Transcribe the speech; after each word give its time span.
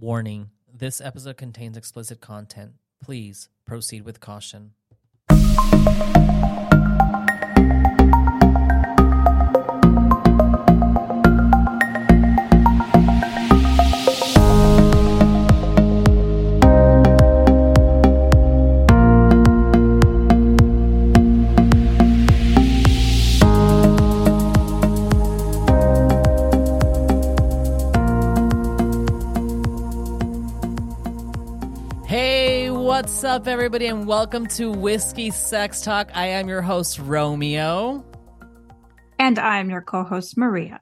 Warning 0.00 0.50
this 0.72 1.00
episode 1.00 1.36
contains 1.38 1.76
explicit 1.76 2.20
content. 2.20 2.74
Please 3.02 3.48
proceed 3.66 4.04
with 4.04 4.20
caution. 4.20 4.74
Up, 33.38 33.46
everybody, 33.46 33.86
and 33.86 34.04
welcome 34.04 34.48
to 34.48 34.72
Whiskey 34.72 35.30
Sex 35.30 35.82
Talk. 35.82 36.10
I 36.12 36.26
am 36.26 36.48
your 36.48 36.60
host, 36.60 36.98
Romeo. 36.98 38.04
And 39.16 39.38
I'm 39.38 39.70
your 39.70 39.80
co 39.80 40.02
host, 40.02 40.36
Maria. 40.36 40.80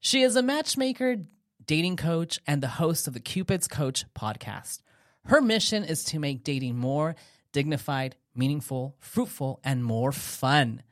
She 0.00 0.22
is 0.22 0.34
a 0.34 0.42
matchmaker, 0.42 1.16
dating 1.66 1.96
coach, 1.96 2.38
and 2.46 2.62
the 2.62 2.68
host 2.68 3.06
of 3.06 3.12
the 3.12 3.20
Cupid's 3.20 3.68
Coach 3.68 4.06
podcast. 4.14 4.80
Her 5.26 5.42
mission 5.42 5.84
is 5.84 6.04
to 6.04 6.18
make 6.18 6.42
dating 6.42 6.78
more 6.78 7.16
dignified, 7.52 8.16
meaningful, 8.34 8.96
fruitful, 8.98 9.60
and 9.62 9.84
more 9.84 10.10
fun. 10.10 10.82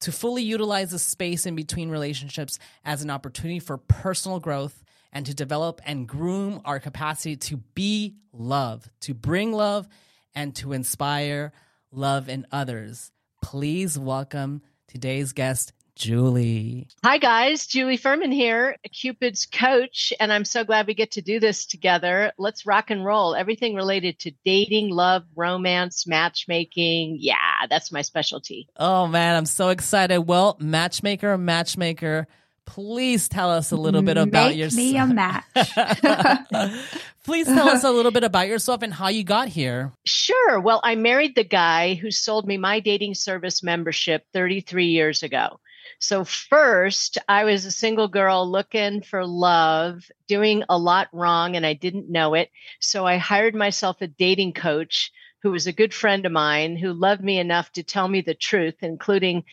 To 0.00 0.12
fully 0.12 0.44
utilize 0.44 0.92
the 0.92 0.98
space 0.98 1.44
in 1.44 1.54
between 1.54 1.90
relationships 1.90 2.58
as 2.86 3.02
an 3.02 3.10
opportunity 3.10 3.58
for 3.58 3.76
personal 3.76 4.40
growth 4.40 4.82
and 5.16 5.24
to 5.24 5.34
develop 5.34 5.80
and 5.86 6.06
groom 6.06 6.60
our 6.66 6.78
capacity 6.78 7.36
to 7.36 7.56
be 7.56 8.16
love, 8.34 8.86
to 9.00 9.14
bring 9.14 9.50
love, 9.50 9.88
and 10.34 10.54
to 10.54 10.74
inspire 10.74 11.54
love 11.90 12.28
in 12.28 12.46
others. 12.52 13.10
Please 13.42 13.98
welcome 13.98 14.60
today's 14.88 15.32
guest, 15.32 15.72
Julie. 15.94 16.88
Hi, 17.02 17.16
guys. 17.16 17.66
Julie 17.66 17.96
Ferman 17.96 18.30
here, 18.30 18.76
Cupid's 18.92 19.46
coach, 19.46 20.12
and 20.20 20.30
I'm 20.30 20.44
so 20.44 20.64
glad 20.64 20.86
we 20.86 20.92
get 20.92 21.12
to 21.12 21.22
do 21.22 21.40
this 21.40 21.64
together. 21.64 22.32
Let's 22.36 22.66
rock 22.66 22.90
and 22.90 23.02
roll. 23.02 23.34
Everything 23.34 23.74
related 23.74 24.18
to 24.18 24.32
dating, 24.44 24.90
love, 24.90 25.22
romance, 25.34 26.06
matchmaking. 26.06 27.16
Yeah, 27.20 27.64
that's 27.70 27.90
my 27.90 28.02
specialty. 28.02 28.68
Oh, 28.76 29.06
man, 29.06 29.34
I'm 29.34 29.46
so 29.46 29.70
excited. 29.70 30.20
Well, 30.20 30.58
matchmaker, 30.60 31.38
matchmaker, 31.38 32.26
please 32.66 33.28
tell 33.28 33.50
us 33.50 33.72
a 33.72 33.76
little 33.76 34.02
bit 34.02 34.18
about 34.18 34.50
Make 34.50 34.58
yourself. 34.58 34.76
me 34.76 34.96
a 34.96 35.06
match. 35.06 35.44
please 37.24 37.46
tell 37.46 37.68
us 37.68 37.84
a 37.84 37.90
little 37.90 38.12
bit 38.12 38.24
about 38.24 38.48
yourself 38.48 38.82
and 38.82 38.92
how 38.92 39.08
you 39.08 39.24
got 39.24 39.48
here. 39.48 39.92
Sure. 40.04 40.60
Well, 40.60 40.80
I 40.84 40.94
married 40.96 41.34
the 41.34 41.44
guy 41.44 41.94
who 41.94 42.10
sold 42.10 42.46
me 42.46 42.56
my 42.58 42.80
dating 42.80 43.14
service 43.14 43.62
membership 43.62 44.26
33 44.32 44.86
years 44.86 45.22
ago. 45.22 45.60
So, 45.98 46.24
first, 46.24 47.16
I 47.26 47.44
was 47.44 47.64
a 47.64 47.70
single 47.70 48.08
girl 48.08 48.50
looking 48.50 49.00
for 49.00 49.24
love, 49.24 50.04
doing 50.28 50.62
a 50.68 50.76
lot 50.76 51.08
wrong, 51.12 51.56
and 51.56 51.64
I 51.64 51.72
didn't 51.72 52.10
know 52.10 52.34
it. 52.34 52.50
So, 52.80 53.06
I 53.06 53.16
hired 53.16 53.54
myself 53.54 54.02
a 54.02 54.06
dating 54.06 54.52
coach 54.52 55.10
who 55.42 55.52
was 55.52 55.66
a 55.66 55.72
good 55.72 55.94
friend 55.94 56.26
of 56.26 56.32
mine 56.32 56.76
who 56.76 56.92
loved 56.92 57.22
me 57.22 57.38
enough 57.38 57.72
to 57.72 57.82
tell 57.82 58.08
me 58.08 58.20
the 58.20 58.34
truth, 58.34 58.74
including 58.82 59.44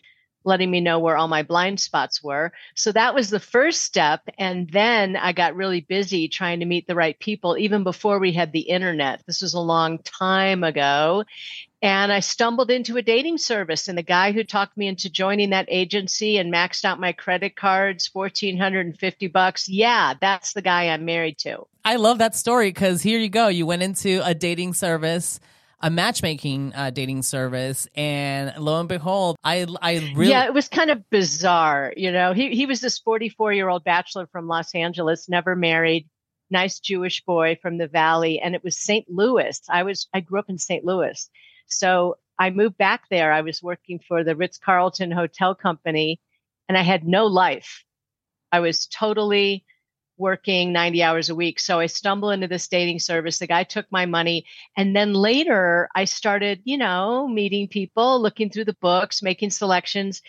letting 0.44 0.70
me 0.70 0.80
know 0.80 0.98
where 0.98 1.16
all 1.16 1.28
my 1.28 1.42
blind 1.42 1.80
spots 1.80 2.22
were. 2.22 2.52
So 2.74 2.92
that 2.92 3.14
was 3.14 3.30
the 3.30 3.40
first 3.40 3.82
step. 3.82 4.20
And 4.38 4.68
then 4.70 5.16
I 5.16 5.32
got 5.32 5.56
really 5.56 5.80
busy 5.80 6.28
trying 6.28 6.60
to 6.60 6.66
meet 6.66 6.86
the 6.86 6.94
right 6.94 7.18
people, 7.18 7.56
even 7.58 7.82
before 7.82 8.18
we 8.18 8.32
had 8.32 8.52
the 8.52 8.60
internet. 8.60 9.22
This 9.26 9.42
was 9.42 9.54
a 9.54 9.60
long 9.60 9.98
time 9.98 10.62
ago. 10.64 11.24
And 11.82 12.10
I 12.10 12.20
stumbled 12.20 12.70
into 12.70 12.96
a 12.96 13.02
dating 13.02 13.36
service, 13.36 13.88
and 13.88 13.98
the 13.98 14.02
guy 14.02 14.32
who 14.32 14.42
talked 14.42 14.74
me 14.74 14.88
into 14.88 15.10
joining 15.10 15.50
that 15.50 15.66
agency 15.68 16.38
and 16.38 16.50
maxed 16.50 16.86
out 16.86 16.98
my 16.98 17.12
credit 17.12 17.56
cards, 17.56 18.06
fourteen 18.06 18.56
hundred 18.56 18.86
and 18.86 18.98
fifty 18.98 19.26
bucks. 19.26 19.68
Yeah, 19.68 20.14
that's 20.18 20.54
the 20.54 20.62
guy 20.62 20.88
I'm 20.88 21.04
married 21.04 21.36
to. 21.40 21.66
I 21.84 21.96
love 21.96 22.16
that 22.18 22.36
story 22.36 22.70
because 22.70 23.02
here 23.02 23.18
you 23.18 23.28
go. 23.28 23.48
You 23.48 23.66
went 23.66 23.82
into 23.82 24.22
a 24.24 24.32
dating 24.32 24.72
service, 24.72 25.40
a 25.80 25.90
matchmaking 25.90 26.72
uh, 26.74 26.90
dating 26.90 27.22
service, 27.22 27.88
and 27.94 28.52
lo 28.58 28.80
and 28.80 28.88
behold, 28.88 29.36
I 29.44 29.66
I 29.82 30.12
really 30.14 30.30
yeah, 30.30 30.44
it 30.46 30.54
was 30.54 30.68
kind 30.68 30.90
of 30.90 31.08
bizarre. 31.10 31.92
You 31.96 32.12
know, 32.12 32.32
he 32.32 32.54
he 32.54 32.66
was 32.66 32.80
this 32.80 32.98
44 32.98 33.52
year 33.52 33.68
old 33.68 33.84
bachelor 33.84 34.26
from 34.26 34.48
Los 34.48 34.74
Angeles, 34.74 35.28
never 35.28 35.54
married, 35.54 36.08
nice 36.50 36.78
Jewish 36.80 37.24
boy 37.24 37.58
from 37.60 37.78
the 37.78 37.88
Valley, 37.88 38.40
and 38.40 38.54
it 38.54 38.64
was 38.64 38.78
St. 38.78 39.06
Louis. 39.08 39.60
I 39.68 39.82
was 39.82 40.08
I 40.14 40.20
grew 40.20 40.38
up 40.38 40.50
in 40.50 40.58
St. 40.58 40.84
Louis, 40.84 41.28
so 41.66 42.16
I 42.38 42.50
moved 42.50 42.78
back 42.78 43.08
there. 43.10 43.32
I 43.32 43.42
was 43.42 43.62
working 43.62 44.00
for 44.06 44.24
the 44.24 44.36
Ritz 44.36 44.58
Carlton 44.58 45.10
Hotel 45.10 45.54
Company, 45.54 46.20
and 46.68 46.76
I 46.76 46.82
had 46.82 47.06
no 47.06 47.26
life. 47.26 47.84
I 48.50 48.60
was 48.60 48.86
totally 48.86 49.64
working 50.16 50.72
90 50.72 51.02
hours 51.02 51.28
a 51.28 51.34
week. 51.34 51.58
So 51.58 51.80
I 51.80 51.86
stumble 51.86 52.30
into 52.30 52.46
this 52.46 52.68
dating 52.68 53.00
service. 53.00 53.38
The 53.38 53.46
guy 53.46 53.64
took 53.64 53.86
my 53.90 54.06
money. 54.06 54.44
And 54.76 54.94
then 54.94 55.12
later 55.12 55.88
I 55.94 56.04
started, 56.04 56.60
you 56.64 56.76
know, 56.76 57.28
meeting 57.28 57.68
people, 57.68 58.20
looking 58.20 58.50
through 58.50 58.66
the 58.66 58.76
books, 58.80 59.22
making 59.22 59.50
selections. 59.50 60.22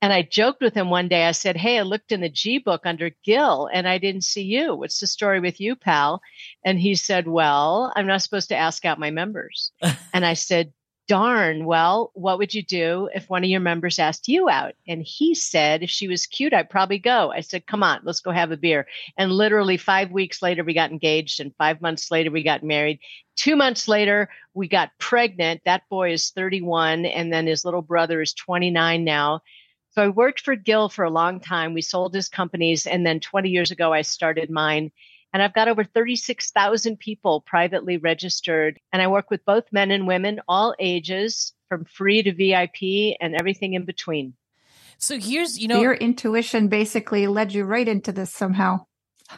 And 0.00 0.12
I 0.12 0.22
joked 0.22 0.62
with 0.62 0.74
him 0.74 0.90
one 0.90 1.08
day. 1.08 1.24
I 1.24 1.32
said, 1.32 1.56
Hey, 1.56 1.78
I 1.78 1.82
looked 1.82 2.12
in 2.12 2.20
the 2.20 2.28
G 2.28 2.58
book 2.58 2.82
under 2.84 3.10
Gil 3.24 3.68
and 3.72 3.88
I 3.88 3.98
didn't 3.98 4.24
see 4.24 4.42
you. 4.42 4.74
What's 4.74 5.00
the 5.00 5.06
story 5.06 5.40
with 5.40 5.60
you, 5.60 5.76
pal? 5.76 6.20
And 6.64 6.78
he 6.78 6.94
said, 6.94 7.26
Well, 7.26 7.92
I'm 7.96 8.06
not 8.06 8.22
supposed 8.22 8.48
to 8.50 8.56
ask 8.56 8.84
out 8.84 8.98
my 8.98 9.10
members. 9.10 9.72
and 10.12 10.24
I 10.24 10.34
said, 10.34 10.72
darn, 11.12 11.66
well, 11.66 12.10
what 12.14 12.38
would 12.38 12.54
you 12.54 12.62
do 12.62 13.06
if 13.14 13.28
one 13.28 13.44
of 13.44 13.50
your 13.50 13.60
members 13.60 13.98
asked 13.98 14.28
you 14.28 14.48
out? 14.48 14.72
And 14.88 15.02
he 15.02 15.34
said, 15.34 15.82
if 15.82 15.90
she 15.90 16.08
was 16.08 16.24
cute, 16.24 16.54
I'd 16.54 16.70
probably 16.70 16.98
go. 16.98 17.30
I 17.30 17.40
said, 17.40 17.66
come 17.66 17.82
on, 17.82 18.00
let's 18.02 18.20
go 18.20 18.30
have 18.30 18.50
a 18.50 18.56
beer. 18.56 18.86
And 19.18 19.30
literally 19.30 19.76
five 19.76 20.10
weeks 20.10 20.40
later, 20.40 20.64
we 20.64 20.72
got 20.72 20.90
engaged. 20.90 21.38
And 21.38 21.54
five 21.56 21.82
months 21.82 22.10
later, 22.10 22.30
we 22.30 22.42
got 22.42 22.62
married. 22.62 22.98
Two 23.36 23.56
months 23.56 23.88
later, 23.88 24.30
we 24.54 24.68
got 24.68 24.88
pregnant. 24.98 25.60
That 25.66 25.82
boy 25.90 26.14
is 26.14 26.30
31. 26.30 27.04
And 27.04 27.30
then 27.30 27.46
his 27.46 27.62
little 27.62 27.82
brother 27.82 28.22
is 28.22 28.32
29 28.32 29.04
now. 29.04 29.42
So 29.90 30.02
I 30.02 30.08
worked 30.08 30.40
for 30.40 30.56
Gil 30.56 30.88
for 30.88 31.04
a 31.04 31.10
long 31.10 31.40
time. 31.40 31.74
We 31.74 31.82
sold 31.82 32.14
his 32.14 32.30
companies. 32.30 32.86
And 32.86 33.04
then 33.04 33.20
20 33.20 33.50
years 33.50 33.70
ago, 33.70 33.92
I 33.92 34.00
started 34.00 34.48
mine. 34.48 34.90
And 35.32 35.42
I've 35.42 35.54
got 35.54 35.68
over 35.68 35.84
36,000 35.84 36.98
people 36.98 37.40
privately 37.40 37.96
registered. 37.96 38.78
And 38.92 39.00
I 39.00 39.06
work 39.06 39.30
with 39.30 39.44
both 39.44 39.72
men 39.72 39.90
and 39.90 40.06
women, 40.06 40.40
all 40.46 40.74
ages, 40.78 41.52
from 41.68 41.84
free 41.86 42.22
to 42.22 42.32
VIP 42.32 43.16
and 43.20 43.34
everything 43.34 43.72
in 43.72 43.84
between. 43.84 44.34
So 44.98 45.18
here's, 45.18 45.58
you 45.58 45.68
know, 45.68 45.80
Your 45.80 45.94
intuition 45.94 46.68
basically 46.68 47.26
led 47.26 47.52
you 47.52 47.64
right 47.64 47.88
into 47.88 48.12
this 48.12 48.32
somehow. 48.32 48.86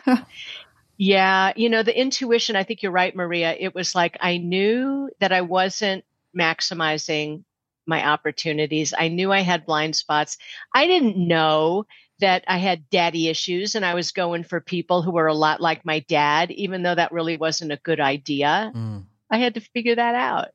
yeah. 0.99 1.53
You 1.55 1.71
know, 1.71 1.83
the 1.83 1.99
intuition, 1.99 2.57
I 2.57 2.65
think 2.65 2.83
you're 2.83 2.93
right, 2.93 3.15
Maria. 3.15 3.55
It 3.59 3.75
was 3.75 3.95
like 3.95 4.19
I 4.21 4.39
knew 4.39 5.11
that 5.21 5.33
I 5.33 5.43
wasn't 5.43 6.05
maximizing 6.37 7.45
my 7.87 8.07
opportunities. 8.07 8.93
I 8.97 9.09
knew 9.09 9.33
I 9.33 9.41
had 9.41 9.67
blind 9.67 9.95
spots. 9.97 10.39
I 10.75 10.87
didn't 10.87 11.17
know 11.17 11.87
that 12.25 12.43
I 12.49 12.57
had 12.57 12.89
daddy 12.89 13.29
issues 13.29 13.75
and 13.75 13.85
I 13.85 13.93
was 13.93 14.11
going 14.11 14.45
for 14.45 14.59
people 14.59 15.03
who 15.03 15.11
were 15.11 15.27
a 15.27 15.35
lot 15.35 15.61
like 15.61 15.85
my 15.85 15.99
dad, 16.01 16.51
even 16.51 16.83
though 16.83 16.95
that 16.95 17.13
really 17.13 17.37
wasn't 17.37 17.73
a 17.73 17.77
good 17.77 18.01
idea. 18.01 18.73
Mm. 18.75 19.05
I 19.31 19.37
had 19.37 19.53
to 19.55 19.61
figure 19.61 19.95
that 19.95 20.15
out. 20.15 20.49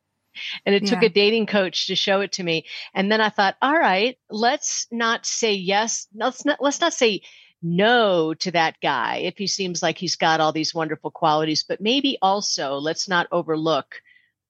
And 0.65 0.73
it 0.73 0.87
took 0.87 1.03
a 1.03 1.09
dating 1.09 1.45
coach 1.45 1.85
to 1.87 1.95
show 1.95 2.21
it 2.21 2.31
to 2.33 2.43
me. 2.43 2.65
And 2.95 3.11
then 3.11 3.21
I 3.21 3.29
thought, 3.29 3.55
all 3.61 3.77
right, 3.77 4.17
let's 4.31 4.87
not 4.91 5.27
say 5.27 5.53
yes. 5.53 6.07
Let's 6.15 6.43
not, 6.43 6.57
let's 6.59 6.81
not 6.81 6.93
say 6.93 7.21
no 7.61 8.33
to 8.33 8.51
that 8.51 8.77
guy 8.81 9.17
if 9.17 9.37
he 9.37 9.45
seems 9.45 9.83
like 9.83 9.99
he's 9.99 10.15
got 10.15 10.39
all 10.39 10.51
these 10.51 10.73
wonderful 10.73 11.11
qualities, 11.11 11.63
but 11.67 11.81
maybe 11.81 12.17
also 12.19 12.77
let's 12.77 13.07
not 13.07 13.27
overlook 13.31 14.01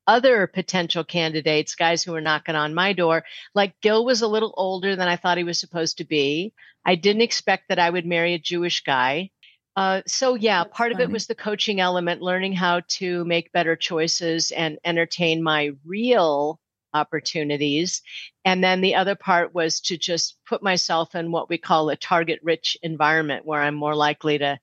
other 0.08 0.48
potential 0.48 1.04
candidates, 1.04 1.76
guys 1.76 2.02
who 2.02 2.14
were 2.14 2.22
knocking 2.22 2.56
on 2.56 2.74
my 2.74 2.94
door. 2.94 3.24
Like 3.54 3.80
Gil 3.82 4.06
was 4.06 4.22
a 4.22 4.28
little 4.28 4.54
older 4.58 4.96
than 4.96 5.08
I 5.08 5.18
thought 5.18 5.38
he 5.38 5.44
was 5.44 5.60
supposed 5.60 6.00
to 6.00 6.04
be. 6.04 6.54
I 6.86 6.96
didn't 6.96 7.22
expect 7.22 7.70
that 7.70 7.80
I 7.80 7.90
would 7.90 8.06
marry 8.06 8.34
a 8.34 8.40
Jewish 8.40 8.84
guy. 8.84 9.32
Uh, 9.76 10.02
so 10.08 10.36
yeah, 10.36 10.64
That's 10.64 10.76
part 10.76 10.92
of 10.92 11.00
it 11.00 11.10
was 11.10 11.28
the 11.28 11.36
coaching 11.36 11.80
element, 11.80 12.22
learning 12.22 12.54
how 12.54 12.82
to 12.88 13.24
make 13.26 13.52
better 13.52 13.76
choices 13.76 14.52
and 14.52 14.78
entertain 14.84 15.42
my 15.44 15.72
real 15.86 16.60
opportunities. 16.94 18.02
And 18.46 18.64
then 18.64 18.82
the 18.82 18.96
other 18.96 19.16
part 19.16 19.54
was 19.54 19.80
to 19.82 19.98
just 19.98 20.38
put 20.48 20.64
myself 20.64 21.16
in 21.16 21.32
what 21.32 21.50
we 21.50 21.58
call 21.58 21.90
a 21.90 21.96
target 21.96 22.40
rich 22.44 22.78
environment 22.82 23.46
where 23.46 23.62
I'm 23.62 23.76
more 23.76 23.96
likely 23.96 24.38
to 24.40 24.60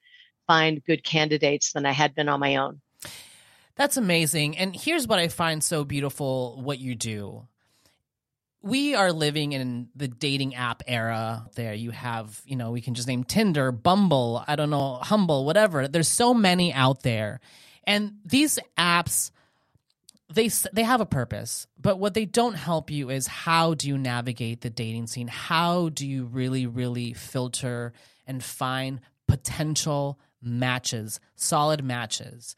find 0.46 0.84
good 0.84 1.04
candidates 1.04 1.72
than 1.72 1.86
I 1.86 1.92
had 1.92 2.14
been 2.14 2.28
on 2.28 2.40
my 2.40 2.56
own. 2.56 2.80
That's 3.76 3.96
amazing. 3.96 4.56
And 4.56 4.74
here's 4.74 5.06
what 5.06 5.18
I 5.18 5.28
find 5.28 5.62
so 5.62 5.84
beautiful 5.84 6.60
what 6.62 6.78
you 6.78 6.94
do. 6.94 7.46
We 8.62 8.94
are 8.94 9.12
living 9.12 9.52
in 9.52 9.88
the 9.94 10.08
dating 10.08 10.54
app 10.54 10.82
era 10.86 11.46
there. 11.54 11.74
You 11.74 11.90
have 11.90 12.40
you 12.44 12.56
know 12.56 12.70
we 12.70 12.80
can 12.80 12.94
just 12.94 13.08
name 13.08 13.24
tinder 13.24 13.70
bumble 13.72 14.42
i 14.46 14.56
don't 14.56 14.70
know 14.70 14.94
humble 14.96 15.44
whatever. 15.44 15.88
There's 15.88 16.08
so 16.08 16.34
many 16.34 16.72
out 16.72 17.02
there. 17.02 17.40
And 17.84 18.14
these 18.24 18.58
apps 18.76 19.30
they 20.32 20.48
they 20.72 20.82
have 20.82 21.00
a 21.00 21.06
purpose. 21.06 21.66
But 21.80 21.98
what 21.98 22.14
they 22.14 22.24
don't 22.24 22.54
help 22.54 22.90
you 22.90 23.10
is 23.10 23.26
how 23.26 23.74
do 23.74 23.88
you 23.88 23.96
navigate 23.96 24.60
the 24.60 24.70
dating 24.70 25.06
scene? 25.06 25.28
How 25.28 25.88
do 25.90 26.06
you 26.06 26.24
really 26.24 26.66
really 26.66 27.12
filter 27.12 27.92
and 28.26 28.42
find 28.42 29.00
potential 29.28 30.18
matches 30.42 31.18
solid 31.34 31.82
matches 31.82 32.56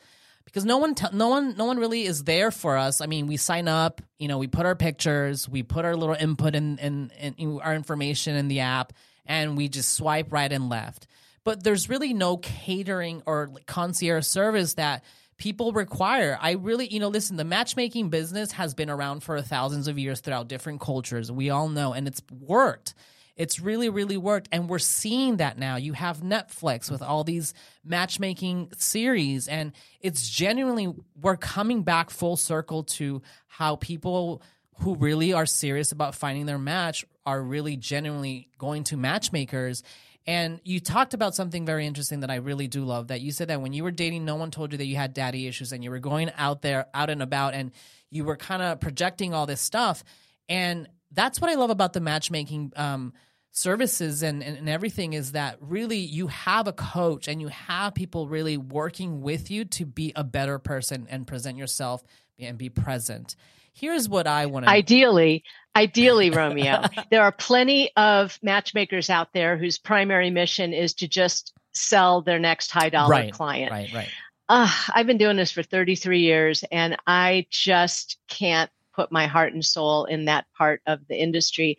because 0.49 0.65
no 0.65 0.79
one 0.79 0.95
te- 0.95 1.12
no 1.12 1.29
one 1.29 1.56
no 1.56 1.67
one 1.67 1.79
really 1.79 2.05
is 2.05 2.25
there 2.25 2.50
for 2.50 2.79
us. 2.79 3.03
I 3.03 3.06
mean, 3.06 3.27
we 3.27 3.37
sign 3.37 3.69
up, 3.69 4.00
you 4.19 4.29
know, 4.29 4.39
we 4.39 4.47
put 4.47 4.65
our 4.65 4.75
pictures, 4.75 5.47
we 5.47 5.62
put 5.62 5.85
our 5.85 5.95
little 5.95 6.15
input 6.15 6.55
in, 6.55 6.79
in, 6.79 7.11
in 7.21 7.61
our 7.61 7.75
information 7.75 8.35
in 8.35 8.49
the 8.49 8.61
app, 8.61 8.95
and 9.27 9.56
we 9.56 9.69
just 9.69 9.93
swipe 9.93 10.33
right 10.33 10.50
and 10.50 10.71
left. 10.71 11.06
But 11.45 11.62
there's 11.62 11.89
really 11.89 12.15
no 12.15 12.39
catering 12.39 13.23
or 13.27 13.50
concierge 13.67 14.27
service 14.27 14.75
that 14.75 15.05
people 15.37 15.73
require. 15.73 16.39
I 16.41 16.53
really, 16.53 16.87
you 16.87 16.99
know, 16.99 17.09
listen, 17.09 17.37
the 17.37 17.45
matchmaking 17.45 18.09
business 18.09 18.53
has 18.53 18.75
been 18.75 18.91
around 18.91 19.23
for 19.23 19.41
thousands 19.43 19.87
of 19.87 19.99
years 19.99 20.21
throughout 20.21 20.49
different 20.49 20.81
cultures. 20.81 21.31
We 21.31 21.50
all 21.50 21.69
know, 21.69 21.93
and 21.93 22.09
it's 22.09 22.23
worked. 22.31 22.95
It's 23.38 23.61
really, 23.61 23.88
really 23.88 24.17
worked. 24.19 24.49
And 24.52 24.69
we're 24.69 24.79
seeing 24.81 25.38
that 25.38 25.56
now. 25.56 25.76
You 25.76 25.94
have 25.94 26.19
Netflix 26.19 26.90
with 26.90 27.00
all 27.00 27.25
these 27.25 27.55
matchmaking 27.85 28.73
series, 28.76 29.49
and 29.49 29.73
it's 30.00 30.29
genuinely, 30.29 30.93
we're 31.19 31.37
coming 31.37 31.85
back 31.85 32.11
full 32.11 32.37
circle 32.37 32.82
to 32.82 33.23
how 33.46 33.76
people 33.76 34.43
who 34.81 34.94
really 34.96 35.32
are 35.32 35.46
serious 35.46 35.93
about 35.93 36.14
finding 36.14 36.46
their 36.46 36.58
match 36.58 37.05
are 37.25 37.40
really 37.43 37.76
genuinely 37.76 38.49
going 38.58 38.85
to 38.85 38.96
matchmakers. 38.96 39.82
And 40.26 40.61
you 40.62 40.79
talked 40.79 41.14
about 41.14 41.35
something 41.35 41.64
very 41.64 41.87
interesting 41.87 42.20
that 42.20 42.31
I 42.31 42.37
really 42.37 42.69
do 42.69 42.85
love 42.85 43.08
that 43.08 43.20
you 43.20 43.32
said 43.32 43.49
that 43.49 43.62
when 43.62 43.73
you 43.73 43.82
were 43.82 43.90
dating, 43.90 44.25
no 44.25 44.35
one 44.35 44.50
told 44.50 44.73
you 44.73 44.79
that 44.79 44.87
you 44.87 44.96
had 44.96 45.14
daddy 45.14 45.46
issues 45.46 45.73
and 45.73 45.82
you 45.82 45.90
were 45.90 46.00
going 46.00 46.31
out 46.37 46.61
there, 46.61 46.87
out 46.93 47.08
and 47.08 47.23
about, 47.23 47.55
and 47.55 47.73
you 48.11 48.25
were 48.25 48.37
kind 48.37 48.62
of 48.62 48.79
projecting 48.79 49.32
all 49.32 49.46
this 49.46 49.61
stuff. 49.61 50.05
And 50.49 50.88
that's 51.12 51.40
what 51.40 51.50
I 51.50 51.55
love 51.55 51.70
about 51.70 51.94
the 51.94 52.00
matchmaking 52.00 52.73
um, 52.76 53.14
services 53.58 54.22
and, 54.22 54.43
and, 54.43 54.56
and, 54.56 54.69
everything 54.69 55.14
is 55.14 55.32
that 55.32 55.56
really 55.60 55.99
you 55.99 56.28
have 56.28 56.69
a 56.69 56.72
coach 56.72 57.26
and 57.26 57.40
you 57.40 57.49
have 57.49 57.93
people 57.94 58.28
really 58.28 58.56
working 58.56 59.20
with 59.20 59.50
you 59.50 59.64
to 59.64 59.84
be 59.84 60.12
a 60.14 60.22
better 60.22 60.58
person 60.58 61.06
and 61.10 61.26
present 61.26 61.58
yourself 61.58 62.02
and 62.38 62.56
be 62.56 62.69
present. 62.69 63.34
Here's 63.72 64.08
what 64.08 64.26
I 64.26 64.46
want 64.46 64.66
to 64.66 64.70
Ideally, 64.70 65.43
ideally, 65.75 66.31
Romeo, 66.31 66.82
there 67.10 67.22
are 67.22 67.32
plenty 67.32 67.90
of 67.96 68.38
matchmakers 68.43 69.10
out 69.10 69.32
there 69.32 69.56
whose 69.56 69.78
primary 69.78 70.31
mission 70.31 70.72
is 70.72 70.94
to 70.94 71.08
just 71.08 71.52
sell 71.72 72.22
their 72.22 72.38
next 72.38 72.70
high 72.70 72.90
dollar 72.90 73.11
right, 73.11 73.32
client. 73.32 73.72
Right, 73.72 73.93
right. 73.93 74.08
Uh, 74.49 74.70
I've 74.94 75.06
been 75.06 75.19
doing 75.19 75.37
this 75.37 75.50
for 75.50 75.62
33 75.62 76.20
years 76.20 76.64
and 76.70 76.96
I 77.06 77.46
just 77.50 78.19
can't 78.28 78.70
put 78.99 79.12
my 79.12 79.29
heart 79.29 79.53
and 79.53 79.65
soul 79.65 80.06
in 80.06 80.25
that 80.25 80.45
part 80.56 80.83
of 80.85 80.99
the 81.06 81.15
industry. 81.15 81.79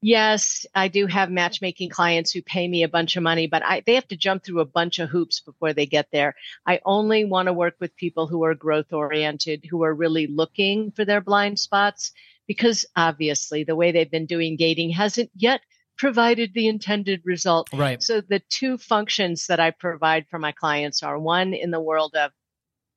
Yes, 0.00 0.64
I 0.72 0.86
do 0.86 1.08
have 1.08 1.28
matchmaking 1.28 1.88
clients 1.88 2.30
who 2.30 2.42
pay 2.42 2.68
me 2.68 2.84
a 2.84 2.88
bunch 2.88 3.16
of 3.16 3.24
money, 3.24 3.48
but 3.48 3.64
I, 3.64 3.82
they 3.84 3.96
have 3.96 4.06
to 4.06 4.16
jump 4.16 4.44
through 4.44 4.60
a 4.60 4.64
bunch 4.64 5.00
of 5.00 5.08
hoops 5.08 5.40
before 5.40 5.72
they 5.72 5.86
get 5.86 6.06
there. 6.12 6.36
I 6.64 6.78
only 6.84 7.24
want 7.24 7.46
to 7.46 7.52
work 7.52 7.74
with 7.80 7.96
people 7.96 8.28
who 8.28 8.44
are 8.44 8.54
growth 8.54 8.92
oriented, 8.92 9.64
who 9.68 9.82
are 9.82 9.92
really 9.92 10.28
looking 10.28 10.92
for 10.92 11.04
their 11.04 11.20
blind 11.20 11.58
spots, 11.58 12.12
because 12.46 12.86
obviously 12.94 13.64
the 13.64 13.74
way 13.74 13.90
they've 13.90 14.08
been 14.08 14.26
doing 14.26 14.56
dating 14.56 14.90
hasn't 14.90 15.30
yet 15.34 15.62
provided 15.98 16.54
the 16.54 16.68
intended 16.68 17.20
result. 17.24 17.68
Right. 17.72 18.00
So 18.00 18.20
the 18.20 18.42
two 18.48 18.78
functions 18.78 19.48
that 19.48 19.58
I 19.58 19.72
provide 19.72 20.28
for 20.30 20.38
my 20.38 20.52
clients 20.52 21.02
are 21.02 21.18
one 21.18 21.52
in 21.52 21.72
the 21.72 21.80
world 21.80 22.14
of 22.14 22.30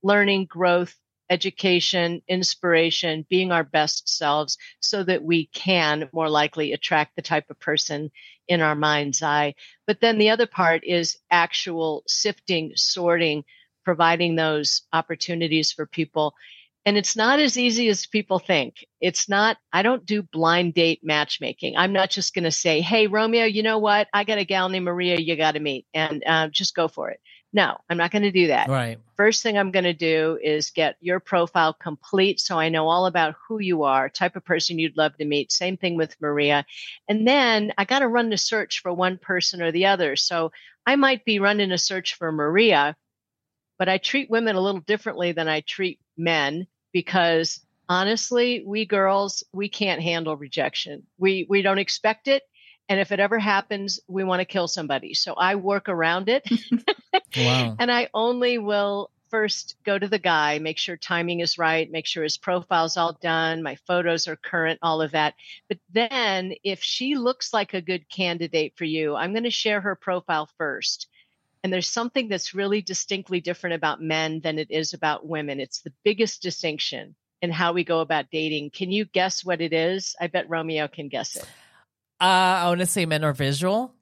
learning, 0.03 0.45
growth, 0.45 0.95
education, 1.29 2.21
inspiration, 2.27 3.25
being 3.29 3.51
our 3.51 3.63
best 3.63 4.09
selves 4.09 4.57
so 4.79 5.03
that 5.03 5.23
we 5.23 5.47
can 5.47 6.09
more 6.13 6.29
likely 6.29 6.73
attract 6.73 7.15
the 7.15 7.21
type 7.21 7.49
of 7.49 7.59
person 7.59 8.11
in 8.47 8.61
our 8.61 8.75
mind's 8.75 9.21
eye. 9.23 9.55
But 9.87 10.01
then 10.01 10.17
the 10.17 10.29
other 10.29 10.47
part 10.47 10.83
is 10.85 11.17
actual 11.31 12.03
sifting, 12.07 12.73
sorting, 12.75 13.43
providing 13.83 14.35
those 14.35 14.83
opportunities 14.93 15.71
for 15.71 15.85
people. 15.85 16.33
And 16.85 16.97
it's 16.97 17.15
not 17.15 17.39
as 17.39 17.57
easy 17.57 17.87
as 17.87 18.05
people 18.05 18.39
think. 18.39 18.85
It's 18.99 19.29
not, 19.29 19.57
I 19.71 19.83
don't 19.83 20.05
do 20.05 20.21
blind 20.21 20.73
date 20.73 20.99
matchmaking. 21.01 21.75
I'm 21.77 21.93
not 21.93 22.09
just 22.09 22.33
going 22.33 22.43
to 22.43 22.51
say, 22.51 22.81
Hey, 22.81 23.07
Romeo, 23.07 23.45
you 23.45 23.63
know 23.63 23.79
what? 23.79 24.09
I 24.13 24.25
got 24.25 24.37
a 24.37 24.43
gal 24.43 24.67
named 24.67 24.85
Maria 24.85 25.17
you 25.17 25.37
got 25.37 25.53
to 25.53 25.61
meet 25.61 25.85
and 25.93 26.21
uh, 26.27 26.49
just 26.49 26.75
go 26.75 26.89
for 26.89 27.09
it. 27.09 27.21
No, 27.55 27.77
I'm 27.87 27.97
not 27.97 28.09
going 28.09 28.23
to 28.23 28.31
do 28.31 28.47
that. 28.47 28.67
Right. 28.67 28.99
First 29.15 29.43
thing 29.43 29.57
I'm 29.57 29.69
going 29.69 29.83
to 29.83 29.93
do 29.93 30.39
is 30.41 30.71
get 30.71 30.97
your 31.01 31.19
profile 31.19 31.71
complete 31.71 32.39
so 32.39 32.57
I 32.57 32.69
know 32.69 32.87
all 32.87 33.05
about 33.05 33.35
who 33.47 33.59
you 33.59 33.83
are, 33.83 34.09
type 34.09 34.35
of 34.35 34.43
person 34.43 34.79
you'd 34.79 34.97
love 34.97 35.15
to 35.17 35.25
meet. 35.25 35.51
Same 35.51 35.77
thing 35.77 35.95
with 35.95 36.19
Maria. 36.19 36.65
And 37.07 37.27
then 37.27 37.71
I 37.77 37.85
got 37.85 37.99
to 37.99 38.07
run 38.07 38.31
the 38.31 38.37
search 38.37 38.81
for 38.81 38.91
one 38.91 39.19
person 39.19 39.61
or 39.61 39.71
the 39.71 39.85
other. 39.85 40.15
So 40.15 40.51
I 40.87 40.95
might 40.95 41.25
be 41.25 41.39
running 41.39 41.71
a 41.71 41.77
search 41.77 42.15
for 42.15 42.31
Maria, 42.31 42.95
but 43.77 43.87
I 43.87 43.99
treat 43.99 44.31
women 44.31 44.55
a 44.55 44.61
little 44.61 44.81
differently 44.81 45.31
than 45.31 45.47
I 45.47 45.61
treat 45.61 45.99
men 46.17 46.65
because 46.91 47.63
honestly, 47.87 48.63
we 48.65 48.85
girls, 48.85 49.43
we 49.53 49.69
can't 49.69 50.01
handle 50.01 50.35
rejection. 50.35 51.03
We 51.19 51.45
we 51.47 51.61
don't 51.61 51.77
expect 51.77 52.27
it 52.27 52.43
and 52.89 52.99
if 52.99 53.11
it 53.11 53.19
ever 53.19 53.39
happens, 53.39 53.99
we 54.07 54.23
want 54.23 54.41
to 54.41 54.45
kill 54.45 54.67
somebody. 54.67 55.13
So 55.13 55.33
I 55.33 55.55
work 55.55 55.89
around 55.89 56.29
it. 56.29 56.47
wow. 57.37 57.75
And 57.79 57.91
I 57.91 58.09
only 58.13 58.57
will 58.57 59.09
first 59.33 59.75
go 59.83 59.97
to 59.97 60.07
the 60.07 60.19
guy, 60.19 60.59
make 60.59 60.77
sure 60.77 60.95
timing 60.95 61.39
is 61.39 61.57
right, 61.57 61.91
make 61.91 62.05
sure 62.05 62.21
his 62.23 62.37
profile's 62.37 62.97
all 62.97 63.17
done, 63.19 63.63
my 63.63 63.75
photos 63.87 64.27
are 64.27 64.35
current, 64.35 64.77
all 64.83 65.01
of 65.01 65.11
that. 65.11 65.33
But 65.67 65.79
then 65.91 66.53
if 66.63 66.83
she 66.83 67.15
looks 67.15 67.51
like 67.51 67.73
a 67.73 67.81
good 67.81 68.07
candidate 68.09 68.73
for 68.75 68.85
you, 68.85 69.15
I'm 69.15 69.31
going 69.31 69.45
to 69.45 69.49
share 69.49 69.81
her 69.81 69.95
profile 69.95 70.47
first. 70.59 71.07
And 71.63 71.73
there's 71.73 71.89
something 71.89 72.27
that's 72.27 72.53
really 72.53 72.83
distinctly 72.83 73.39
different 73.39 73.73
about 73.75 74.03
men 74.03 74.41
than 74.41 74.59
it 74.59 74.69
is 74.69 74.93
about 74.93 75.25
women. 75.25 75.59
It's 75.59 75.79
the 75.79 75.93
biggest 76.03 76.43
distinction 76.43 77.15
in 77.41 77.49
how 77.49 77.73
we 77.73 77.83
go 77.83 78.01
about 78.01 78.29
dating. 78.31 78.69
Can 78.69 78.91
you 78.91 79.05
guess 79.05 79.43
what 79.43 79.61
it 79.61 79.73
is? 79.73 80.15
I 80.21 80.27
bet 80.27 80.47
Romeo 80.47 80.87
can 80.87 81.07
guess 81.07 81.37
it. 81.37 81.47
Uh, 82.21 82.23
I 82.63 82.67
want 82.67 82.79
to 82.79 82.85
say 82.85 83.05
men 83.05 83.23
are 83.23 83.33
visual. 83.33 83.93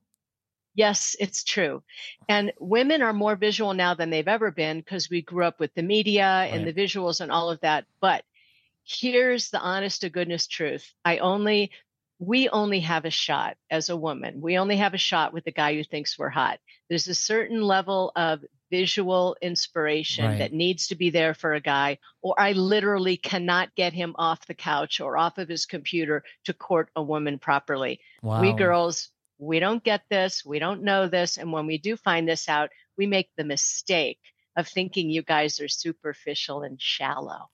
Yes, 0.73 1.15
it's 1.19 1.43
true. 1.43 1.83
And 2.29 2.53
women 2.59 3.01
are 3.01 3.13
more 3.13 3.35
visual 3.35 3.73
now 3.73 3.93
than 3.93 4.09
they've 4.09 4.27
ever 4.27 4.51
been 4.51 4.79
because 4.79 5.09
we 5.09 5.21
grew 5.21 5.43
up 5.43 5.59
with 5.59 5.73
the 5.73 5.83
media 5.83 6.47
and 6.49 6.65
the 6.65 6.73
visuals 6.73 7.19
and 7.19 7.31
all 7.31 7.49
of 7.49 7.59
that. 7.59 7.85
But 7.99 8.23
here's 8.85 9.49
the 9.49 9.59
honest 9.59 10.01
to 10.01 10.09
goodness 10.09 10.47
truth. 10.47 10.93
I 11.03 11.17
only, 11.17 11.71
we 12.19 12.47
only 12.49 12.79
have 12.81 13.03
a 13.03 13.09
shot 13.09 13.57
as 13.69 13.89
a 13.89 13.97
woman. 13.97 14.39
We 14.39 14.57
only 14.57 14.77
have 14.77 14.93
a 14.93 14.97
shot 14.97 15.33
with 15.33 15.43
the 15.43 15.51
guy 15.51 15.73
who 15.75 15.83
thinks 15.83 16.17
we're 16.17 16.29
hot. 16.29 16.59
There's 16.87 17.07
a 17.07 17.15
certain 17.15 17.61
level 17.61 18.13
of 18.15 18.43
visual 18.71 19.35
inspiration 19.41 20.25
right. 20.25 20.39
that 20.39 20.53
needs 20.53 20.87
to 20.87 20.95
be 20.95 21.11
there 21.11 21.35
for 21.35 21.53
a 21.53 21.61
guy, 21.61 21.99
or 22.21 22.33
I 22.39 22.53
literally 22.53 23.17
cannot 23.17 23.75
get 23.75 23.93
him 23.93 24.15
off 24.17 24.47
the 24.47 24.55
couch 24.55 24.99
or 24.99 25.17
off 25.17 25.37
of 25.37 25.49
his 25.49 25.67
computer 25.67 26.23
to 26.45 26.53
court 26.53 26.89
a 26.95 27.03
woman 27.03 27.37
properly. 27.37 27.99
Wow. 28.23 28.41
We 28.41 28.53
girls, 28.53 29.09
we 29.37 29.59
don't 29.59 29.83
get 29.83 30.03
this. 30.09 30.45
We 30.45 30.59
don't 30.59 30.83
know 30.83 31.07
this. 31.07 31.37
And 31.37 31.51
when 31.51 31.67
we 31.67 31.77
do 31.77 31.97
find 31.97 32.27
this 32.27 32.47
out, 32.47 32.69
we 32.97 33.05
make 33.05 33.29
the 33.35 33.43
mistake 33.43 34.19
of 34.57 34.67
thinking 34.67 35.09
you 35.09 35.23
guys 35.23 35.59
are 35.59 35.67
superficial 35.67 36.63
and 36.63 36.81
shallow. 36.81 37.49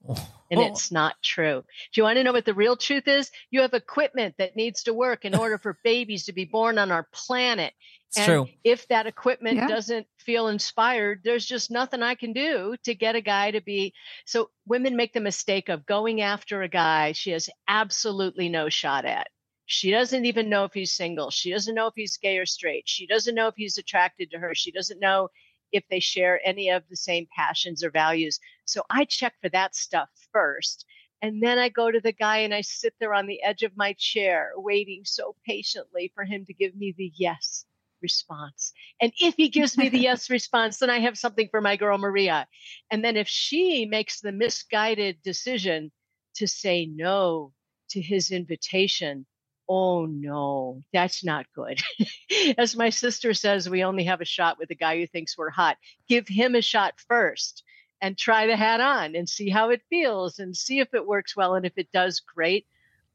And 0.51 0.59
it's 0.61 0.91
not 0.91 1.15
true. 1.23 1.63
Do 1.93 2.01
you 2.01 2.03
want 2.03 2.17
to 2.17 2.23
know 2.23 2.33
what 2.33 2.45
the 2.45 2.53
real 2.53 2.75
truth 2.75 3.07
is? 3.07 3.31
You 3.51 3.61
have 3.61 3.73
equipment 3.73 4.35
that 4.37 4.55
needs 4.55 4.83
to 4.83 4.93
work 4.93 5.25
in 5.25 5.35
order 5.35 5.57
for 5.57 5.79
babies 5.83 6.25
to 6.25 6.33
be 6.33 6.45
born 6.45 6.77
on 6.77 6.91
our 6.91 7.07
planet. 7.13 7.73
It's 8.09 8.19
and 8.19 8.25
true. 8.25 8.47
if 8.63 8.87
that 8.87 9.05
equipment 9.05 9.57
yeah. 9.57 9.67
doesn't 9.67 10.07
feel 10.17 10.47
inspired, 10.47 11.21
there's 11.25 11.45
just 11.45 11.69
nothing 11.69 12.01
I 12.01 12.15
can 12.15 12.31
do 12.31 12.77
to 12.83 12.95
get 12.95 13.15
a 13.15 13.21
guy 13.21 13.51
to 13.51 13.59
be. 13.59 13.93
So 14.25 14.49
women 14.65 14.95
make 14.95 15.11
the 15.11 15.19
mistake 15.19 15.67
of 15.67 15.85
going 15.85 16.21
after 16.21 16.61
a 16.61 16.69
guy 16.69 17.11
she 17.11 17.31
has 17.31 17.49
absolutely 17.67 18.47
no 18.47 18.69
shot 18.69 19.03
at. 19.03 19.27
She 19.65 19.91
doesn't 19.91 20.25
even 20.25 20.47
know 20.47 20.63
if 20.63 20.73
he's 20.73 20.93
single. 20.93 21.31
She 21.31 21.51
doesn't 21.51 21.75
know 21.75 21.87
if 21.87 21.95
he's 21.97 22.15
gay 22.15 22.37
or 22.37 22.45
straight. 22.45 22.87
She 22.87 23.05
doesn't 23.07 23.35
know 23.35 23.47
if 23.47 23.55
he's 23.57 23.77
attracted 23.77 24.31
to 24.31 24.39
her. 24.39 24.55
She 24.55 24.71
doesn't 24.71 25.01
know 25.01 25.27
if 25.73 25.83
they 25.89 25.99
share 25.99 26.39
any 26.45 26.69
of 26.69 26.83
the 26.89 26.95
same 26.95 27.27
passions 27.35 27.83
or 27.83 27.91
values. 27.91 28.39
So 28.63 28.83
I 28.89 29.03
check 29.03 29.33
for 29.41 29.49
that 29.49 29.75
stuff 29.75 30.07
first. 30.31 30.85
And 31.21 31.43
then 31.43 31.59
I 31.59 31.67
go 31.67 31.91
to 31.91 31.99
the 31.99 32.13
guy 32.13 32.37
and 32.37 32.53
I 32.53 32.61
sit 32.61 32.93
there 33.01 33.13
on 33.13 33.27
the 33.27 33.43
edge 33.43 33.63
of 33.63 33.75
my 33.75 33.93
chair, 33.97 34.51
waiting 34.55 35.01
so 35.03 35.35
patiently 35.45 36.13
for 36.15 36.23
him 36.23 36.45
to 36.45 36.53
give 36.53 36.73
me 36.73 36.93
the 36.97 37.11
yes 37.17 37.65
response. 38.07 38.71
And 39.01 39.11
if 39.19 39.35
he 39.35 39.49
gives 39.49 39.77
me 39.77 39.89
the 39.89 39.99
yes 40.09 40.29
response, 40.29 40.77
then 40.77 40.89
I 40.89 40.99
have 40.99 41.17
something 41.17 41.49
for 41.51 41.59
my 41.59 41.75
girl 41.75 41.97
Maria. 41.97 42.47
And 42.89 43.03
then 43.03 43.17
if 43.17 43.27
she 43.27 43.85
makes 43.85 44.21
the 44.21 44.31
misguided 44.31 45.21
decision 45.23 45.91
to 46.35 46.47
say 46.47 46.85
no 46.85 47.51
to 47.89 48.01
his 48.01 48.31
invitation, 48.31 49.25
oh 49.67 50.05
no, 50.05 50.83
that's 50.93 51.21
not 51.25 51.45
good. 51.53 51.81
As 52.57 52.77
my 52.77 52.89
sister 52.89 53.33
says, 53.33 53.69
we 53.69 53.83
only 53.83 54.05
have 54.05 54.21
a 54.21 54.33
shot 54.35 54.57
with 54.57 54.69
the 54.69 54.83
guy 54.85 54.97
who 54.97 55.07
thinks 55.07 55.37
we're 55.37 55.49
hot. 55.49 55.77
Give 56.07 56.25
him 56.27 56.55
a 56.55 56.61
shot 56.61 56.93
first 57.09 57.63
and 58.01 58.17
try 58.17 58.47
the 58.47 58.55
hat 58.55 58.79
on 58.79 59.15
and 59.15 59.27
see 59.27 59.49
how 59.49 59.69
it 59.71 59.81
feels 59.89 60.39
and 60.39 60.55
see 60.55 60.79
if 60.79 60.93
it 60.93 61.05
works 61.05 61.35
well. 61.35 61.55
And 61.55 61.65
if 61.65 61.73
it 61.75 61.91
does, 61.91 62.21
great. 62.21 62.65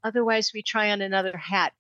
Otherwise, 0.05 0.51
we 0.53 0.63
try 0.63 0.91
on 0.91 1.01
another 1.01 1.37
hat 1.39 1.73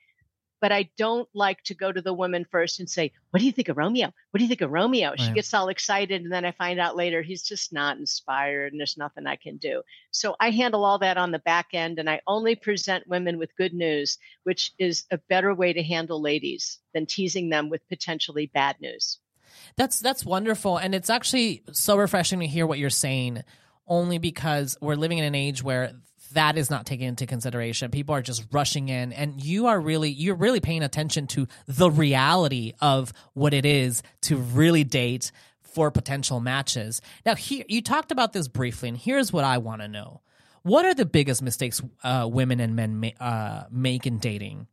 but 0.62 0.70
I 0.70 0.88
don't 0.96 1.28
like 1.34 1.60
to 1.64 1.74
go 1.74 1.90
to 1.90 2.00
the 2.00 2.14
woman 2.14 2.46
first 2.48 2.78
and 2.78 2.88
say, 2.88 3.10
What 3.30 3.40
do 3.40 3.46
you 3.46 3.50
think 3.50 3.68
of 3.68 3.76
Romeo? 3.76 4.06
What 4.06 4.38
do 4.38 4.44
you 4.44 4.48
think 4.48 4.60
of 4.60 4.70
Romeo? 4.70 5.10
Right. 5.10 5.20
She 5.20 5.32
gets 5.32 5.52
all 5.52 5.68
excited. 5.68 6.22
And 6.22 6.32
then 6.32 6.44
I 6.44 6.52
find 6.52 6.78
out 6.78 6.96
later 6.96 7.20
he's 7.20 7.42
just 7.42 7.72
not 7.72 7.98
inspired 7.98 8.72
and 8.72 8.80
there's 8.80 8.96
nothing 8.96 9.26
I 9.26 9.34
can 9.34 9.56
do. 9.56 9.82
So 10.12 10.36
I 10.38 10.50
handle 10.50 10.84
all 10.84 11.00
that 11.00 11.18
on 11.18 11.32
the 11.32 11.40
back 11.40 11.70
end 11.72 11.98
and 11.98 12.08
I 12.08 12.20
only 12.28 12.54
present 12.54 13.08
women 13.08 13.38
with 13.38 13.56
good 13.56 13.74
news, 13.74 14.18
which 14.44 14.70
is 14.78 15.04
a 15.10 15.18
better 15.18 15.52
way 15.52 15.72
to 15.72 15.82
handle 15.82 16.22
ladies 16.22 16.78
than 16.94 17.06
teasing 17.06 17.50
them 17.50 17.68
with 17.68 17.86
potentially 17.88 18.46
bad 18.54 18.76
news. 18.80 19.18
That's 19.76 19.98
that's 19.98 20.24
wonderful. 20.24 20.76
And 20.76 20.94
it's 20.94 21.10
actually 21.10 21.64
so 21.72 21.96
refreshing 21.96 22.38
to 22.38 22.46
hear 22.46 22.68
what 22.68 22.78
you're 22.78 22.88
saying 22.88 23.42
only 23.88 24.18
because 24.18 24.78
we're 24.80 24.94
living 24.94 25.18
in 25.18 25.24
an 25.24 25.34
age 25.34 25.60
where 25.64 25.92
that 26.32 26.56
is 26.58 26.70
not 26.70 26.86
taken 26.86 27.06
into 27.06 27.26
consideration. 27.26 27.90
People 27.90 28.14
are 28.14 28.22
just 28.22 28.46
rushing 28.52 28.88
in 28.88 29.12
and 29.12 29.42
you 29.42 29.66
are 29.66 29.80
really 29.80 30.10
you're 30.10 30.34
really 30.34 30.60
paying 30.60 30.82
attention 30.82 31.26
to 31.28 31.46
the 31.66 31.90
reality 31.90 32.72
of 32.80 33.12
what 33.34 33.54
it 33.54 33.66
is 33.66 34.02
to 34.22 34.36
really 34.36 34.84
date 34.84 35.32
for 35.62 35.90
potential 35.90 36.40
matches. 36.40 37.00
Now 37.24 37.34
here 37.34 37.64
you 37.68 37.82
talked 37.82 38.12
about 38.12 38.32
this 38.32 38.48
briefly 38.48 38.88
and 38.88 38.98
here's 38.98 39.32
what 39.32 39.44
I 39.44 39.58
want 39.58 39.82
to 39.82 39.88
know. 39.88 40.20
What 40.62 40.84
are 40.84 40.94
the 40.94 41.06
biggest 41.06 41.42
mistakes 41.42 41.82
uh, 42.04 42.28
women 42.30 42.60
and 42.60 42.76
men 42.76 43.00
ma- 43.00 43.08
uh, 43.18 43.64
make 43.70 44.06
in 44.06 44.18
dating? 44.18 44.68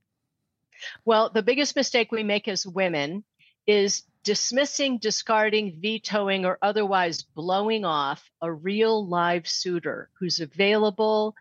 Well, 1.03 1.29
the 1.29 1.41
biggest 1.41 1.75
mistake 1.75 2.11
we 2.11 2.23
make 2.23 2.47
as 2.47 2.65
women 2.65 3.23
is 3.65 4.03
dismissing, 4.23 4.97
discarding, 4.97 5.79
vetoing, 5.81 6.45
or 6.45 6.57
otherwise 6.61 7.23
blowing 7.23 7.85
off 7.85 8.29
a 8.41 8.51
real 8.51 9.07
live 9.07 9.47
suitor 9.47 10.09
who's 10.19 10.39
available 10.39 11.35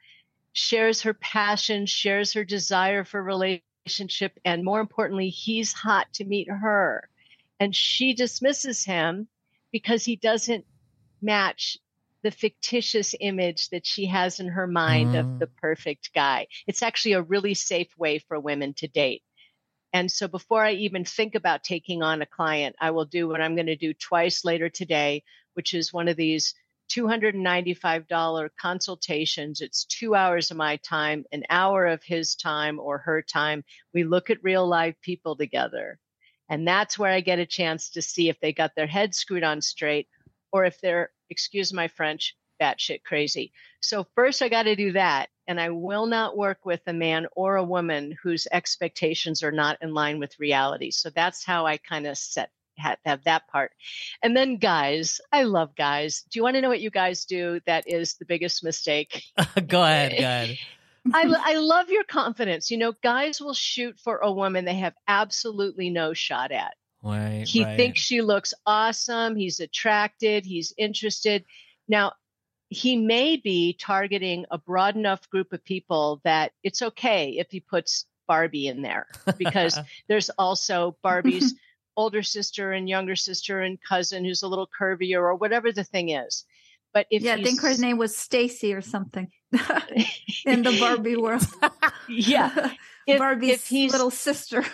shares 0.58 1.02
her 1.02 1.14
passion, 1.14 1.86
shares 1.86 2.32
her 2.32 2.44
desire 2.44 3.04
for 3.04 3.22
relationship, 3.22 4.36
and 4.44 4.64
more 4.64 4.80
importantly, 4.80 5.28
he's 5.28 5.72
hot 5.72 6.12
to 6.14 6.24
meet 6.24 6.50
her. 6.50 7.08
And 7.60 7.74
she 7.74 8.12
dismisses 8.12 8.84
him 8.84 9.28
because 9.70 10.04
he 10.04 10.16
doesn't 10.16 10.66
match 11.22 11.78
the 12.24 12.32
fictitious 12.32 13.14
image 13.20 13.68
that 13.68 13.86
she 13.86 14.06
has 14.06 14.40
in 14.40 14.48
her 14.48 14.66
mind 14.66 15.14
mm. 15.14 15.20
of 15.20 15.38
the 15.38 15.46
perfect 15.46 16.12
guy. 16.12 16.48
It's 16.66 16.82
actually 16.82 17.12
a 17.12 17.22
really 17.22 17.54
safe 17.54 17.96
way 17.96 18.18
for 18.18 18.40
women 18.40 18.74
to 18.74 18.88
date. 18.88 19.22
And 19.92 20.10
so 20.10 20.26
before 20.26 20.64
I 20.64 20.72
even 20.72 21.04
think 21.04 21.36
about 21.36 21.62
taking 21.62 22.02
on 22.02 22.20
a 22.20 22.26
client, 22.26 22.74
I 22.80 22.90
will 22.90 23.04
do 23.04 23.28
what 23.28 23.40
I'm 23.40 23.54
going 23.54 23.66
to 23.66 23.76
do 23.76 23.94
twice 23.94 24.44
later 24.44 24.68
today, 24.68 25.22
which 25.54 25.72
is 25.72 25.92
one 25.92 26.08
of 26.08 26.16
these 26.16 26.54
$295 26.88 28.50
consultations. 28.60 29.60
It's 29.60 29.84
two 29.84 30.14
hours 30.14 30.50
of 30.50 30.56
my 30.56 30.76
time, 30.76 31.24
an 31.32 31.44
hour 31.50 31.86
of 31.86 32.02
his 32.02 32.34
time 32.34 32.78
or 32.78 32.98
her 32.98 33.22
time. 33.22 33.64
We 33.94 34.04
look 34.04 34.30
at 34.30 34.42
real 34.42 34.66
live 34.66 35.00
people 35.00 35.36
together. 35.36 35.98
And 36.48 36.66
that's 36.66 36.98
where 36.98 37.12
I 37.12 37.20
get 37.20 37.38
a 37.38 37.46
chance 37.46 37.90
to 37.90 38.02
see 38.02 38.28
if 38.28 38.40
they 38.40 38.52
got 38.52 38.74
their 38.74 38.86
head 38.86 39.14
screwed 39.14 39.44
on 39.44 39.60
straight 39.60 40.08
or 40.50 40.64
if 40.64 40.80
they're, 40.80 41.10
excuse 41.30 41.72
my 41.72 41.88
French, 41.88 42.34
batshit 42.60 43.02
crazy. 43.04 43.52
So 43.80 44.06
first 44.14 44.42
I 44.42 44.48
got 44.48 44.64
to 44.64 44.76
do 44.76 44.92
that. 44.92 45.28
And 45.46 45.58
I 45.58 45.70
will 45.70 46.06
not 46.06 46.36
work 46.36 46.64
with 46.64 46.82
a 46.86 46.92
man 46.92 47.26
or 47.34 47.56
a 47.56 47.64
woman 47.64 48.16
whose 48.22 48.46
expectations 48.52 49.42
are 49.42 49.52
not 49.52 49.78
in 49.80 49.94
line 49.94 50.18
with 50.18 50.38
reality. 50.38 50.90
So 50.90 51.08
that's 51.08 51.42
how 51.44 51.66
I 51.66 51.78
kind 51.78 52.06
of 52.06 52.18
set 52.18 52.50
have, 52.78 52.98
have 53.04 53.24
that 53.24 53.48
part. 53.48 53.72
And 54.22 54.36
then 54.36 54.56
guys, 54.56 55.20
I 55.32 55.44
love 55.44 55.74
guys. 55.76 56.24
Do 56.30 56.38
you 56.38 56.42
want 56.42 56.56
to 56.56 56.60
know 56.60 56.68
what 56.68 56.80
you 56.80 56.90
guys 56.90 57.24
do 57.24 57.60
that 57.66 57.84
is 57.86 58.14
the 58.14 58.24
biggest 58.24 58.64
mistake? 58.64 59.24
go 59.66 59.82
ahead, 59.82 60.12
go 60.12 60.18
ahead. 60.18 60.58
I, 61.14 61.52
I 61.52 61.54
love 61.54 61.90
your 61.90 62.04
confidence. 62.04 62.70
You 62.70 62.76
know, 62.78 62.92
guys 63.02 63.40
will 63.40 63.54
shoot 63.54 63.98
for 64.02 64.18
a 64.18 64.32
woman 64.32 64.64
they 64.64 64.74
have 64.76 64.94
absolutely 65.06 65.90
no 65.90 66.12
shot 66.12 66.52
at. 66.52 66.74
Right. 67.02 67.44
He 67.46 67.64
right. 67.64 67.76
thinks 67.76 68.00
she 68.00 68.22
looks 68.22 68.52
awesome. 68.66 69.36
He's 69.36 69.60
attracted. 69.60 70.44
He's 70.44 70.74
interested. 70.76 71.44
Now, 71.86 72.12
he 72.68 72.96
may 72.96 73.36
be 73.36 73.72
targeting 73.72 74.44
a 74.50 74.58
broad 74.58 74.96
enough 74.96 75.28
group 75.30 75.52
of 75.52 75.64
people 75.64 76.20
that 76.24 76.52
it's 76.62 76.82
okay 76.82 77.36
if 77.38 77.50
he 77.50 77.60
puts 77.60 78.04
Barbie 78.26 78.66
in 78.66 78.82
there 78.82 79.06
because 79.38 79.78
there's 80.06 80.30
also 80.30 80.96
Barbie's 81.02 81.54
older 81.98 82.22
sister 82.22 82.72
and 82.72 82.88
younger 82.88 83.16
sister 83.16 83.60
and 83.60 83.76
cousin 83.82 84.24
who's 84.24 84.42
a 84.42 84.48
little 84.48 84.68
curvier 84.80 85.18
or 85.18 85.34
whatever 85.34 85.72
the 85.72 85.82
thing 85.82 86.10
is. 86.10 86.44
But 86.94 87.06
if 87.10 87.22
yeah, 87.22 87.34
I 87.34 87.42
think 87.42 87.60
her 87.60 87.76
name 87.76 87.98
was 87.98 88.16
Stacy 88.16 88.72
or 88.72 88.80
something 88.80 89.28
in 90.46 90.62
the 90.62 90.76
Barbie 90.80 91.16
world. 91.24 91.44
yeah, 92.08 92.72
if, 93.06 93.18
Barbie's 93.18 93.54
if 93.54 93.66
he's, 93.66 93.92
little 93.92 94.12
sister. 94.12 94.64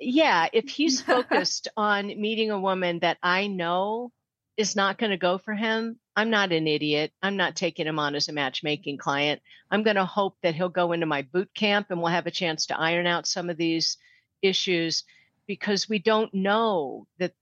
yeah, 0.00 0.48
if 0.52 0.68
he's 0.68 1.00
focused 1.00 1.68
on 1.76 2.08
meeting 2.08 2.50
a 2.50 2.60
woman 2.60 2.98
that 2.98 3.16
I 3.22 3.46
know 3.46 4.12
is 4.56 4.76
not 4.76 4.98
going 4.98 5.10
to 5.10 5.16
go 5.16 5.38
for 5.38 5.54
him, 5.54 5.98
I'm 6.16 6.30
not 6.30 6.52
an 6.52 6.66
idiot. 6.66 7.12
I'm 7.22 7.36
not 7.36 7.56
taking 7.56 7.86
him 7.86 7.98
on 7.98 8.14
as 8.16 8.28
a 8.28 8.32
matchmaking 8.32 8.98
client. 8.98 9.40
I'm 9.70 9.84
going 9.84 9.96
to 9.96 10.04
hope 10.04 10.36
that 10.42 10.56
he'll 10.56 10.68
go 10.68 10.92
into 10.92 11.06
my 11.06 11.22
boot 11.22 11.48
camp 11.54 11.86
and 11.90 12.02
we'll 12.02 12.12
have 12.12 12.26
a 12.26 12.32
chance 12.32 12.66
to 12.66 12.78
iron 12.78 13.06
out 13.06 13.26
some 13.26 13.48
of 13.48 13.56
these 13.56 13.96
issues 14.42 15.04
because 15.50 15.88
we 15.88 15.98
don't 15.98 16.32
know 16.32 17.08
that 17.18 17.32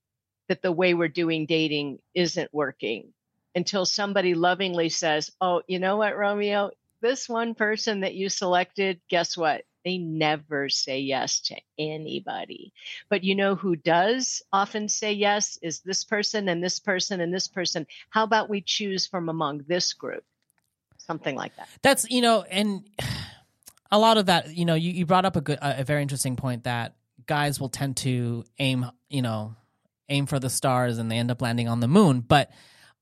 that 0.49 0.62
the 0.62 0.73
way 0.73 0.95
we're 0.95 1.09
doing 1.09 1.45
dating 1.45 1.99
isn't 2.15 2.49
working 2.55 3.12
until 3.55 3.85
somebody 3.85 4.33
lovingly 4.33 4.88
says, 4.88 5.31
"Oh, 5.43 5.61
you 5.69 5.79
know 5.79 5.99
what, 5.99 6.17
Romeo? 6.17 6.71
This 7.03 7.29
one 7.29 7.55
person 7.55 8.00
that 8.00 8.15
you 8.15 8.31
selected, 8.31 8.99
guess 9.11 9.37
what? 9.37 9.67
They 9.85 9.99
never 9.99 10.71
say 10.71 11.00
yes 11.00 11.41
to 11.41 11.57
anybody. 11.79 12.73
But 13.11 13.25
you 13.25 13.35
know 13.35 13.55
who 13.55 13.77
does 13.77 14.41
often 14.55 14.88
say 14.88 15.12
yes 15.12 15.59
is 15.61 15.81
this 15.81 16.03
person 16.03 16.49
and 16.49 16.65
this 16.65 16.81
person 16.81 17.21
and 17.21 17.33
this 17.33 17.47
person. 17.47 17.87
How 18.09 18.25
about 18.25 18.49
we 18.49 18.62
choose 18.62 19.07
from 19.07 19.29
among 19.29 19.65
this 19.69 19.93
group? 19.93 20.25
Something 20.97 21.37
like 21.37 21.55
that. 21.57 21.69
That's, 21.83 22.11
you 22.11 22.23
know, 22.23 22.43
and 22.50 22.88
a 23.91 23.99
lot 23.99 24.17
of 24.17 24.27
that, 24.27 24.57
you 24.57 24.65
know, 24.65 24.75
you, 24.75 24.93
you 24.93 25.05
brought 25.05 25.27
up 25.27 25.37
a 25.37 25.43
good, 25.43 25.59
a 25.61 25.85
very 25.85 26.00
interesting 26.00 26.37
point 26.37 26.65
that 26.65 26.95
guys 27.29 27.61
will 27.61 27.69
tend 27.69 27.99
to 27.99 28.45
aim, 28.59 28.91
you 29.09 29.23
know, 29.23 29.55
aim 30.09 30.27
for 30.27 30.41
the 30.41 30.51
stars 30.51 30.99
and 30.99 31.11
they 31.11 31.17
end 31.17 31.31
up 31.31 31.41
landing 31.41 31.69
on 31.69 31.79
the 31.79 31.87
moon. 31.87 32.21
But 32.21 32.51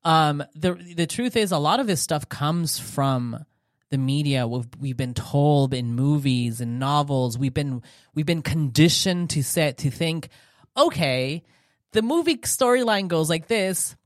um, 0.04 0.45
the 0.54 0.75
the 0.75 1.06
truth 1.06 1.37
is, 1.37 1.52
a 1.52 1.59
lot 1.59 1.80
of 1.80 1.87
this 1.87 2.02
stuff 2.02 2.28
comes 2.28 2.78
from 2.78 3.45
the 3.90 3.99
media. 3.99 4.47
We've, 4.47 4.66
we've 4.78 4.97
been 4.97 5.14
told 5.14 5.73
in 5.73 5.95
movies 5.95 6.61
and 6.61 6.78
novels. 6.78 7.38
We've 7.38 7.54
been 7.54 7.83
we've 8.14 8.26
been 8.26 8.42
conditioned 8.42 9.30
to 9.30 9.42
set 9.42 9.78
to 9.78 9.90
think, 9.90 10.28
okay, 10.76 11.42
the 11.92 12.02
movie 12.02 12.37
storyline 12.38 13.09
goes 13.09 13.30
like 13.30 13.49
this. 13.49 13.97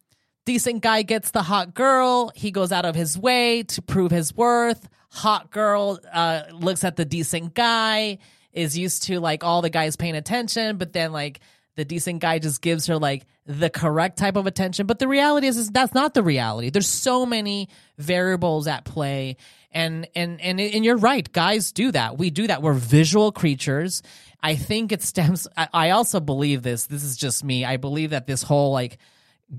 Decent 0.46 0.82
guy 0.82 1.02
gets 1.02 1.32
the 1.32 1.42
hot 1.42 1.74
girl. 1.74 2.32
He 2.34 2.50
goes 2.50 2.72
out 2.72 2.84
of 2.84 2.94
his 2.94 3.18
way 3.18 3.62
to 3.64 3.82
prove 3.82 4.10
his 4.10 4.34
worth. 4.34 4.88
Hot 5.10 5.50
girl 5.50 5.98
uh, 6.12 6.42
looks 6.52 6.84
at 6.84 6.96
the 6.96 7.04
decent 7.04 7.54
guy 7.54 8.18
is 8.52 8.76
used 8.76 9.04
to 9.04 9.20
like 9.20 9.44
all 9.44 9.62
the 9.62 9.70
guys 9.70 9.96
paying 9.96 10.16
attention, 10.16 10.76
but 10.76 10.92
then 10.92 11.12
like 11.12 11.40
the 11.76 11.84
decent 11.84 12.20
guy 12.20 12.38
just 12.38 12.60
gives 12.60 12.86
her 12.86 12.98
like 12.98 13.26
the 13.46 13.70
correct 13.70 14.18
type 14.18 14.36
of 14.36 14.46
attention. 14.46 14.86
But 14.86 14.98
the 14.98 15.08
reality 15.08 15.46
is, 15.46 15.56
is 15.56 15.70
that's 15.70 15.94
not 15.94 16.14
the 16.14 16.22
reality. 16.22 16.70
There's 16.70 16.88
so 16.88 17.24
many 17.24 17.68
variables 17.96 18.66
at 18.66 18.84
play. 18.84 19.36
And, 19.72 20.08
and, 20.14 20.40
and, 20.40 20.60
and 20.60 20.84
you're 20.84 20.96
right. 20.96 21.30
Guys 21.32 21.72
do 21.72 21.92
that. 21.92 22.18
We 22.18 22.30
do 22.30 22.48
that. 22.48 22.60
We're 22.60 22.74
visual 22.74 23.32
creatures. 23.32 24.02
I 24.42 24.56
think 24.56 24.90
it 24.90 25.02
stems, 25.02 25.46
I, 25.56 25.68
I 25.72 25.90
also 25.90 26.18
believe 26.18 26.62
this. 26.62 26.86
This 26.86 27.04
is 27.04 27.16
just 27.16 27.44
me. 27.44 27.64
I 27.64 27.76
believe 27.76 28.10
that 28.10 28.26
this 28.26 28.42
whole 28.42 28.72
like, 28.72 28.98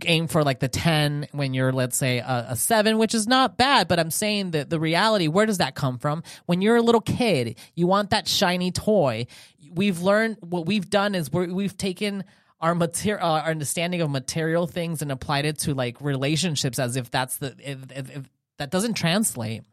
aim 0.05 0.27
for 0.27 0.43
like 0.43 0.59
the 0.59 0.67
10 0.69 1.27
when 1.31 1.53
you're 1.53 1.73
let's 1.73 1.97
say 1.97 2.19
a, 2.19 2.47
a, 2.49 2.55
7 2.55 2.97
which 2.97 3.13
is 3.13 3.27
not 3.27 3.57
bad 3.57 3.89
but 3.89 3.99
i'm 3.99 4.11
saying 4.11 4.51
that 4.51 4.69
the 4.69 4.79
reality 4.79 5.27
where 5.27 5.45
does 5.45 5.57
that 5.57 5.75
come 5.75 5.97
from? 5.97 6.23
When 6.45 6.61
you're 6.61 6.77
a 6.77 6.81
little 6.81 7.01
kid 7.01 7.57
you 7.75 7.87
want 7.87 8.11
that 8.11 8.27
shiny 8.27 8.71
toy. 8.71 9.27
We've 9.73 10.01
learned 10.01 10.37
what 10.41 10.65
we've 10.65 10.89
done 10.89 11.15
is 11.15 11.31
we 11.31 11.63
have 11.63 11.77
taken 11.77 12.23
our 12.59 12.75
material 12.75 13.25
uh, 13.25 13.41
our 13.41 13.49
understanding 13.49 14.01
of 14.01 14.09
material 14.09 14.67
things 14.67 15.01
and 15.01 15.11
applied 15.11 15.45
it 15.45 15.59
to 15.59 15.73
like 15.73 15.99
relationships 16.01 16.79
as 16.79 16.95
if 16.95 17.09
that's 17.09 17.37
the 17.37 17.55
if, 17.59 17.79
if, 17.91 18.17
if 18.17 18.29
that 18.57 18.69
doesn't 18.69 18.93
translate 18.93 19.63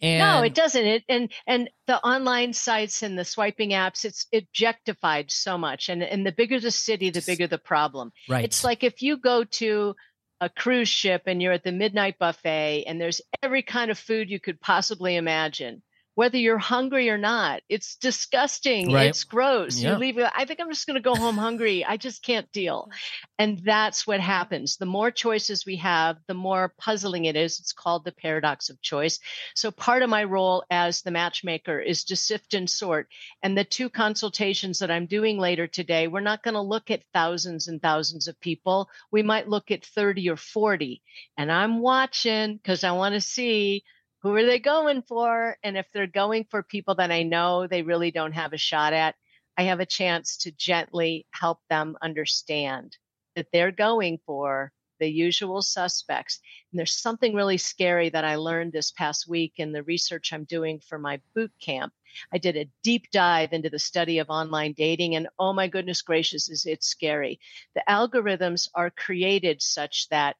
and 0.00 0.18
no, 0.18 0.42
it 0.42 0.54
doesn't. 0.54 0.84
It 0.84 1.04
and 1.08 1.32
and 1.46 1.70
the 1.86 1.98
online 2.02 2.52
sites 2.52 3.02
and 3.02 3.18
the 3.18 3.24
swiping 3.24 3.70
apps, 3.70 4.04
it's 4.04 4.26
objectified 4.32 5.30
so 5.30 5.58
much. 5.58 5.88
And 5.88 6.02
and 6.02 6.26
the 6.26 6.32
bigger 6.32 6.58
the 6.58 6.70
city, 6.70 7.10
the 7.10 7.22
bigger 7.26 7.46
the 7.46 7.58
problem. 7.58 8.12
Right. 8.28 8.44
It's 8.44 8.64
like 8.64 8.82
if 8.82 9.02
you 9.02 9.18
go 9.18 9.44
to 9.44 9.94
a 10.40 10.48
cruise 10.48 10.88
ship 10.88 11.22
and 11.26 11.42
you're 11.42 11.52
at 11.52 11.64
the 11.64 11.72
midnight 11.72 12.18
buffet 12.18 12.84
and 12.86 13.00
there's 13.00 13.20
every 13.42 13.62
kind 13.62 13.90
of 13.90 13.98
food 13.98 14.30
you 14.30 14.40
could 14.40 14.60
possibly 14.60 15.16
imagine. 15.16 15.82
Whether 16.20 16.36
you're 16.36 16.58
hungry 16.58 17.08
or 17.08 17.16
not. 17.16 17.62
It's 17.70 17.96
disgusting. 17.96 18.92
Right. 18.92 19.06
It's 19.06 19.24
gross. 19.24 19.80
Yeah. 19.80 19.92
You 19.92 19.96
leave. 19.96 20.18
I 20.18 20.44
think 20.44 20.60
I'm 20.60 20.68
just 20.68 20.86
going 20.86 20.96
to 20.96 21.00
go 21.00 21.14
home 21.14 21.38
hungry. 21.38 21.82
I 21.82 21.96
just 21.96 22.22
can't 22.22 22.52
deal. 22.52 22.90
And 23.38 23.58
that's 23.64 24.06
what 24.06 24.20
happens. 24.20 24.76
The 24.76 24.84
more 24.84 25.10
choices 25.10 25.64
we 25.64 25.76
have, 25.76 26.18
the 26.28 26.34
more 26.34 26.74
puzzling 26.76 27.24
it 27.24 27.36
is. 27.36 27.58
It's 27.58 27.72
called 27.72 28.04
the 28.04 28.12
paradox 28.12 28.68
of 28.68 28.82
choice. 28.82 29.18
So 29.54 29.70
part 29.70 30.02
of 30.02 30.10
my 30.10 30.24
role 30.24 30.62
as 30.70 31.00
the 31.00 31.10
matchmaker 31.10 31.80
is 31.80 32.04
to 32.04 32.16
sift 32.16 32.52
and 32.52 32.68
sort. 32.68 33.08
And 33.42 33.56
the 33.56 33.64
two 33.64 33.88
consultations 33.88 34.80
that 34.80 34.90
I'm 34.90 35.06
doing 35.06 35.38
later 35.38 35.66
today, 35.66 36.06
we're 36.06 36.20
not 36.20 36.42
going 36.42 36.52
to 36.52 36.60
look 36.60 36.90
at 36.90 37.02
thousands 37.14 37.66
and 37.66 37.80
thousands 37.80 38.28
of 38.28 38.38
people. 38.40 38.90
We 39.10 39.22
might 39.22 39.48
look 39.48 39.70
at 39.70 39.86
30 39.86 40.28
or 40.28 40.36
40. 40.36 41.00
And 41.38 41.50
I'm 41.50 41.80
watching 41.80 42.58
because 42.58 42.84
I 42.84 42.92
want 42.92 43.14
to 43.14 43.22
see 43.22 43.84
who 44.22 44.34
are 44.36 44.44
they 44.44 44.58
going 44.58 45.02
for? 45.02 45.56
And 45.62 45.76
if 45.76 45.86
they're 45.92 46.06
going 46.06 46.46
for 46.50 46.62
people 46.62 46.94
that 46.96 47.10
I 47.10 47.22
know 47.22 47.66
they 47.66 47.82
really 47.82 48.10
don't 48.10 48.32
have 48.32 48.52
a 48.52 48.58
shot 48.58 48.92
at, 48.92 49.14
I 49.56 49.64
have 49.64 49.80
a 49.80 49.86
chance 49.86 50.36
to 50.38 50.52
gently 50.52 51.26
help 51.30 51.60
them 51.68 51.96
understand 52.02 52.96
that 53.34 53.48
they're 53.52 53.72
going 53.72 54.18
for 54.26 54.72
the 54.98 55.08
usual 55.08 55.62
suspects. 55.62 56.38
And 56.70 56.78
there's 56.78 56.92
something 56.92 57.34
really 57.34 57.56
scary 57.56 58.10
that 58.10 58.24
I 58.24 58.36
learned 58.36 58.72
this 58.72 58.90
past 58.90 59.26
week 59.26 59.54
in 59.56 59.72
the 59.72 59.82
research 59.82 60.32
I'm 60.32 60.44
doing 60.44 60.80
for 60.80 60.98
my 60.98 61.20
boot 61.34 61.52
camp. 61.60 61.92
I 62.32 62.38
did 62.38 62.56
a 62.56 62.68
deep 62.82 63.10
dive 63.10 63.52
into 63.52 63.70
the 63.70 63.78
study 63.78 64.18
of 64.18 64.30
online 64.30 64.74
dating, 64.74 65.14
and 65.14 65.28
oh 65.38 65.52
my 65.52 65.68
goodness 65.68 66.02
gracious, 66.02 66.48
is 66.48 66.66
it 66.66 66.84
scary. 66.84 67.40
The 67.74 67.84
algorithms 67.88 68.68
are 68.74 68.90
created 68.90 69.62
such 69.62 70.08
that 70.10 70.36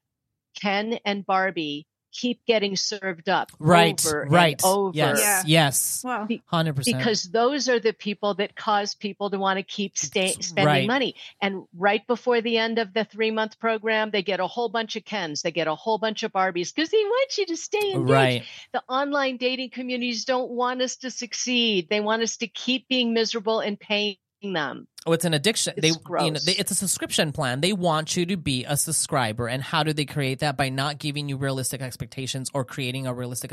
Ken 0.53 0.99
and 1.05 1.25
Barbie 1.25 1.87
keep 2.11 2.45
getting 2.45 2.75
served 2.75 3.29
up 3.29 3.51
Right. 3.59 4.03
over 4.05 4.27
right. 4.29 4.61
and 4.63 4.71
over 4.71 4.91
Yes. 4.95 5.19
Yeah. 5.19 5.43
Yes. 5.45 6.01
Well, 6.03 6.27
Hundred 6.45 6.75
percent. 6.75 6.97
because 6.97 7.23
those 7.23 7.69
are 7.69 7.79
the 7.79 7.93
people 7.93 8.33
that 8.35 8.55
cause 8.55 8.95
people 8.95 9.29
to 9.29 9.37
want 9.37 9.57
to 9.57 9.63
keep 9.63 9.97
stay, 9.97 10.33
spending 10.39 10.65
Right. 10.65 10.87
money. 10.87 11.15
And 11.41 11.63
right 11.77 12.05
before 12.07 12.41
the 12.41 12.57
end 12.57 12.79
of 12.79 12.93
the 12.93 13.05
three 13.05 13.31
month 13.31 13.59
program, 13.59 14.11
they 14.11 14.21
get 14.23 14.39
a 14.39 14.47
whole 14.47 14.69
bunch 14.69 14.95
of 14.95 15.05
Kens, 15.05 15.41
they 15.41 15.51
get 15.51 15.67
a 15.67 15.75
whole 15.75 15.97
bunch 15.97 16.23
of 16.23 16.31
Barbies 16.31 16.73
because 16.73 16.89
they 16.89 16.97
want 17.03 17.37
you 17.37 17.45
to 17.47 17.57
stay 17.57 17.91
engaged. 17.91 18.09
Right. 18.11 18.43
The 18.73 18.83
online 18.89 19.37
dating 19.37 19.69
communities 19.71 20.25
don't 20.25 20.51
want 20.51 20.81
us 20.81 20.95
to 20.97 21.11
succeed. 21.11 21.87
They 21.89 21.99
want 22.01 22.21
us 22.23 22.37
to 22.37 22.47
keep 22.47 22.87
being 22.87 23.13
miserable 23.13 23.59
and 23.59 23.79
paying 23.79 24.17
them. 24.41 24.87
Oh, 25.05 25.13
it's 25.13 25.25
an 25.25 25.33
addiction. 25.33 25.73
It's 25.77 25.81
they, 25.97 26.23
you 26.25 26.31
know, 26.31 26.39
they, 26.45 26.53
it's 26.53 26.71
a 26.71 26.75
subscription 26.75 27.31
plan. 27.31 27.61
They 27.61 27.73
want 27.73 28.15
you 28.15 28.25
to 28.27 28.37
be 28.37 28.65
a 28.65 28.77
subscriber, 28.77 29.47
and 29.47 29.61
how 29.63 29.83
do 29.83 29.93
they 29.93 30.05
create 30.05 30.39
that? 30.39 30.57
By 30.57 30.69
not 30.69 30.99
giving 30.99 31.29
you 31.29 31.37
realistic 31.37 31.81
expectations 31.81 32.49
or 32.53 32.65
creating 32.65 33.07
a 33.07 33.13
realistic, 33.13 33.51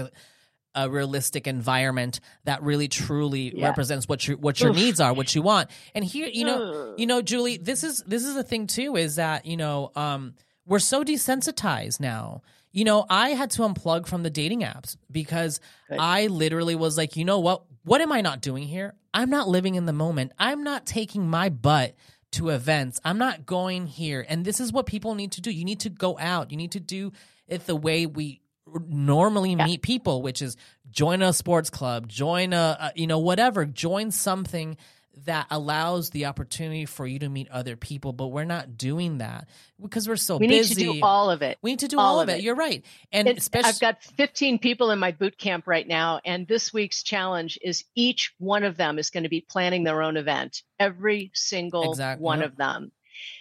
a 0.75 0.91
realistic 0.91 1.47
environment 1.47 2.21
that 2.45 2.63
really 2.63 2.89
truly 2.89 3.55
Yeah. 3.57 3.67
represents 3.67 4.09
what 4.09 4.27
your 4.27 4.37
what 4.37 4.61
your 4.61 4.71
Oof. 4.71 4.77
needs 4.77 5.01
are, 5.01 5.13
what 5.15 5.35
you 5.35 5.43
want. 5.43 5.71
And 5.95 6.05
here, 6.05 6.29
you 6.33 6.45
know, 6.45 6.95
you 6.99 7.07
know, 7.07 7.23
Julie, 7.23 7.57
this 7.57 7.85
is 7.85 8.03
this 8.07 8.25
is 8.25 8.35
the 8.35 8.45
thing 8.45 8.67
too. 8.67 8.97
Is 8.97 9.17
that 9.17 9.47
you 9.47 9.57
know, 9.57 9.91
um, 9.97 10.35
we're 10.67 10.79
so 10.79 11.03
desensitized 11.05 12.01
now. 12.01 12.43
You 12.73 12.85
know, 12.85 13.07
I 13.09 13.31
had 13.31 13.51
to 13.53 13.63
unplug 13.63 14.07
from 14.07 14.23
the 14.23 14.31
dating 14.31 14.61
apps 14.61 14.97
because 15.11 15.61
Good. 15.89 15.99
I 15.99 16.27
literally 16.27 16.75
was 16.75 16.99
like, 16.99 17.17
you 17.17 17.25
know 17.25 17.39
what? 17.39 17.63
What 17.85 18.03
am 18.03 18.13
I 18.13 18.21
not 18.21 18.43
doing 18.43 18.65
here? 18.65 18.95
I'm 19.19 19.31
not 19.31 19.49
living 19.49 19.75
in 19.75 19.85
the 19.85 19.93
moment. 19.93 20.31
I'm 20.39 20.63
not 20.63 20.87
taking 20.87 21.29
my 21.29 21.49
butt 21.49 21.97
to 22.33 22.51
events. 22.51 23.01
I'm 23.05 23.19
not 23.19 23.47
going 23.47 23.87
here. 23.87 24.25
And 24.29 24.45
this 24.45 24.61
is 24.61 24.73
what 24.73 24.87
people 24.87 25.17
need 25.17 25.33
to 25.33 25.41
do. 25.41 25.51
You 25.51 25.65
need 25.65 25.81
to 25.81 25.91
go 25.91 26.17
out. 26.19 26.53
You 26.53 26.57
need 26.57 26.73
to 26.73 26.81
do 26.81 27.13
it 27.49 27.67
the 27.67 27.75
way 27.75 28.07
we 28.07 28.43
normally 28.87 29.55
Yeah. 29.55 29.65
meet 29.65 29.83
people, 29.83 30.23
which 30.23 30.41
is 30.41 30.57
join 30.91 31.23
a 31.23 31.33
sports 31.33 31.69
club, 31.69 32.07
join 32.07 32.53
a, 32.53 32.77
a 32.81 32.93
you 32.95 33.07
know 33.09 33.19
whatever, 33.19 33.65
join 33.67 34.11
something 34.13 34.77
that 35.25 35.47
allows 35.51 36.11
the 36.11 36.27
opportunity 36.27 36.85
for 36.85 37.07
you 37.07 37.19
to 37.21 37.29
meet 37.29 37.49
other 37.51 37.77
people, 37.77 38.13
but 38.13 38.29
we're 38.29 38.45
not 38.45 38.77
doing 38.77 39.19
that 39.19 39.49
because 39.81 40.09
we're 40.09 40.17
so 40.17 40.39
busy. 40.39 40.49
we 40.51 40.57
need 40.59 40.65
to 40.69 40.75
do 40.75 41.01
all 41.05 41.31
of 41.31 41.43
it. 41.43 41.59
we 41.63 41.71
need 41.73 41.79
to 41.81 41.89
do 41.89 41.99
all 41.99 42.17
all, 42.17 42.21
of 42.21 42.29
it. 42.29 42.39
it. 42.39 42.43
You're 42.43 42.55
right. 42.55 42.85
And 43.13 43.29
It- 43.29 43.39
especially 43.39 43.69
I've 43.71 43.81
got 43.81 44.03
15 44.03 44.59
people 44.59 44.91
in 44.91 44.99
my 44.99 45.13
boot 45.13 45.39
camp 45.39 45.67
right 45.67 45.87
now, 45.87 46.21
and 46.25 46.47
this 46.47 46.73
week's 46.73 47.03
challenge 47.03 47.59
is 47.63 47.85
each 47.95 48.33
one 48.39 48.65
of 48.65 48.77
them 48.77 48.99
is 48.99 49.11
going 49.11 49.23
to 49.25 49.29
be 49.29 49.41
planning 49.41 49.85
their 49.85 50.03
own 50.03 50.17
event. 50.17 50.63
Every 50.79 51.31
single 51.35 51.91
Exactly, 51.91 52.23
one 52.25 52.43
of 52.43 52.57
them. 52.57 52.93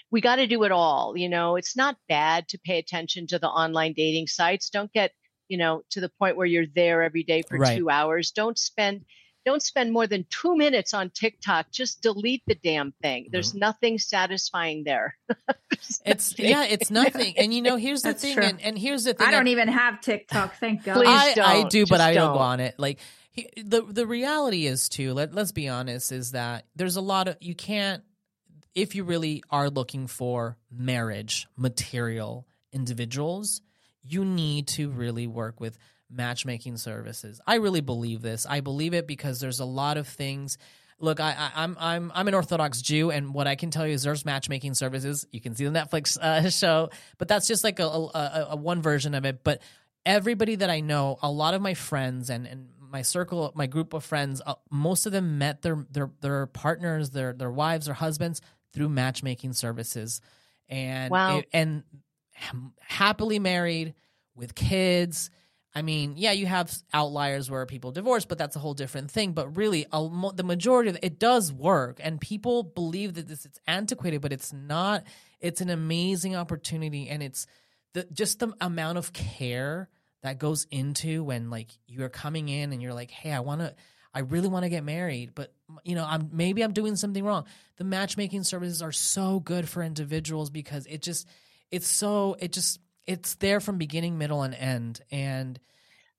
We 0.09 0.21
got 0.21 0.37
to 0.37 0.47
do 0.47 0.63
it 0.63 0.71
all. 0.71 1.17
You 1.17 1.27
know, 1.29 1.55
it's 1.57 1.75
not 1.75 1.97
bad 2.07 2.47
to 2.49 2.57
pay 2.59 2.79
attention 2.79 3.27
to 3.27 3.39
the 3.39 3.47
online 3.47 3.93
dating 3.93 4.27
sites. 4.27 4.69
Don't 4.69 4.91
get, 4.93 5.11
you 5.49 5.57
know, 5.57 5.83
to 5.89 5.99
the 6.01 6.09
point 6.17 6.37
where 6.37 6.45
you're 6.47 6.65
there 6.73 7.03
every 7.03 7.23
day 7.23 7.41
for 7.41 7.57
Right. 7.57 7.77
two 7.77 7.89
hours. 7.89 8.31
Don't 8.31 8.57
spend 8.57 9.03
don't 9.47 9.63
spend 9.63 9.93
more 9.93 10.05
than 10.07 10.25
two 10.29 10.55
minutes 10.57 10.93
on 10.93 11.09
TikTok. 11.09 11.71
Just 11.71 12.01
delete 12.01 12.43
the 12.45 12.55
damn 12.55 12.91
thing. 13.01 13.23
Mm-hmm. 13.23 13.31
There's 13.31 13.55
nothing 13.55 13.97
satisfying 13.97 14.83
there. 14.83 15.17
It's 16.05 16.31
nothing. 16.37 16.49
yeah, 16.49 16.63
it's 16.65 16.89
nothing. 16.89 17.37
And 17.37 17.53
you 17.53 17.61
know, 17.61 17.75
here's 17.75 18.01
the 18.01 18.09
That's 18.09 18.21
thing, 18.23 18.39
and, 18.39 18.61
and 18.61 18.77
here's 18.77 19.03
the 19.03 19.13
thing. 19.13 19.27
I 19.27 19.31
don't 19.31 19.45
that- 19.45 19.51
even 19.51 19.67
have 19.67 20.01
TikTok. 20.01 20.55
Thank 20.59 20.83
God. 20.83 20.95
Please 20.95 21.07
I, 21.07 21.31
I 21.31 21.53
don't. 21.61 21.69
do, 21.69 21.85
but 21.85 21.97
Just 21.97 22.01
I 22.01 22.13
don't 22.13 22.27
don't. 22.29 22.33
go 22.37 22.39
on 22.39 22.59
it. 22.59 22.75
Like 22.79 22.99
he, 23.31 23.47
the 23.57 23.81
the 23.83 24.07
reality 24.07 24.65
is 24.65 24.89
too. 24.89 25.13
Let 25.13 25.33
let's 25.35 25.51
be 25.51 25.67
honest. 25.69 26.11
Is 26.11 26.31
that 26.31 26.65
there's 26.75 26.95
a 26.95 27.01
lot 27.01 27.27
of 27.27 27.37
you 27.41 27.53
can't 27.53 28.03
if 28.73 28.95
you 28.95 29.03
really 29.03 29.43
are 29.51 29.69
looking 29.69 30.07
for 30.07 30.57
marriage 30.71 31.47
material 31.55 32.47
individuals. 32.73 33.61
You 34.03 34.25
need 34.25 34.67
to 34.69 34.89
really 34.89 35.27
work 35.27 35.59
with 35.59 35.77
matchmaking 36.09 36.77
services. 36.77 37.41
I 37.45 37.55
really 37.55 37.81
believe 37.81 38.21
this. 38.21 38.45
I 38.49 38.61
believe 38.61 38.93
it 38.93 39.07
because 39.07 39.39
there's 39.39 39.59
a 39.59 39.65
lot 39.65 39.97
of 39.97 40.07
things. 40.07 40.57
Look, 40.99 41.19
I, 41.19 41.31
I, 41.37 41.63
I'm 41.63 41.77
I'm 41.79 42.11
I'm 42.15 42.27
an 42.27 42.33
Orthodox 42.33 42.81
Jew, 42.81 43.11
and 43.11 43.33
what 43.33 43.45
I 43.45 43.55
can 43.55 43.69
tell 43.69 43.85
you 43.85 43.93
is 43.93 44.03
there's 44.03 44.25
matchmaking 44.25 44.73
services. 44.73 45.27
You 45.31 45.39
can 45.39 45.53
see 45.55 45.65
the 45.65 45.71
Netflix 45.71 46.17
uh, 46.21 46.49
show, 46.49 46.89
but 47.17 47.27
that's 47.27 47.47
just 47.47 47.63
like 47.63 47.79
a, 47.79 47.83
a, 47.85 48.47
a, 48.51 48.55
one 48.55 48.81
version 48.81 49.13
of 49.13 49.23
it. 49.25 49.43
But 49.43 49.61
everybody 50.05 50.55
that 50.55 50.69
I 50.71 50.79
know, 50.79 51.19
a 51.21 51.29
lot 51.29 51.53
of 51.53 51.61
my 51.61 51.75
friends 51.75 52.29
and, 52.31 52.47
and 52.47 52.69
my 52.79 53.03
circle, 53.03 53.51
my 53.53 53.67
group 53.67 53.93
of 53.93 54.03
friends, 54.05 54.41
uh, 54.43 54.55
most 54.71 55.05
of 55.05 55.11
them 55.11 55.37
met 55.37 55.61
their 55.61 55.85
their 55.91 56.09
their 56.21 56.47
partners, 56.47 57.11
their 57.11 57.31
their 57.33 57.51
wives, 57.51 57.87
or 57.87 57.93
husbands 57.93 58.41
through 58.73 58.89
matchmaking 58.89 59.53
services, 59.53 60.19
and 60.67 61.11
Wow. 61.11 61.39
it- 61.39 61.49
and 61.53 61.83
happily 62.79 63.39
married 63.39 63.93
with 64.35 64.55
kids. 64.55 65.29
I 65.77 65.83
mean, 65.83 66.15
yeah, 66.17 66.31
you 66.31 66.47
have 66.47 66.75
outliers 66.91 67.51
where 67.51 67.63
people 67.67 67.91
divorce, 67.91 68.25
but 68.25 68.39
that's 68.39 68.55
a 68.55 68.59
whole 68.59 68.73
different 68.73 69.11
thing. 69.11 69.33
But 69.33 69.57
really, 69.57 69.85
a, 69.91 70.09
the 70.33 70.43
majority 70.43 70.89
of 70.89 70.97
it, 71.03 71.19
does 71.19 71.53
work, 71.53 71.99
and 72.01 72.19
people 72.19 72.63
believe 72.63 73.13
that 73.13 73.27
this 73.27 73.45
it's 73.45 73.59
antiquated, 73.67 74.21
but 74.21 74.33
it's 74.33 74.51
not. 74.51 75.03
It's 75.39 75.61
an 75.61 75.69
amazing 75.69 76.35
opportunity, 76.35 77.09
and 77.09 77.21
it's 77.21 77.45
the 77.93 78.07
just 78.11 78.39
the 78.39 78.53
amount 78.59 78.97
of 78.97 79.13
care 79.13 79.87
that 80.23 80.39
goes 80.39 80.65
into 80.71 81.23
when 81.23 81.51
like 81.51 81.69
you're 81.85 82.09
coming 82.09 82.49
in 82.49 82.73
and 82.73 82.81
you're 82.81 82.95
like, 82.95 83.11
hey, 83.11 83.31
I 83.31 83.41
want 83.41 83.61
to, 83.61 83.75
I 84.15 84.21
really 84.21 84.47
want 84.47 84.63
to 84.63 84.69
get 84.69 84.83
married, 84.83 85.35
but 85.35 85.53
you 85.83 85.93
know, 85.93 86.07
I'm 86.09 86.31
maybe 86.33 86.63
I'm 86.63 86.73
doing 86.73 86.95
something 86.95 87.23
wrong. 87.23 87.45
The 87.77 87.83
matchmaking 87.83 88.45
services 88.45 88.81
are 88.81 88.91
so 88.91 89.39
good 89.39 89.69
for 89.69 89.83
individuals 89.83 90.49
because 90.49 90.87
it 90.87 91.03
just, 91.03 91.27
it's 91.69 91.87
so, 91.87 92.35
it 92.39 92.51
just, 92.51 92.79
it's 93.07 93.35
there 93.35 93.59
from 93.59 93.77
beginning, 93.77 94.17
middle, 94.17 94.43
and 94.43 94.53
end, 94.53 95.01
and 95.11 95.59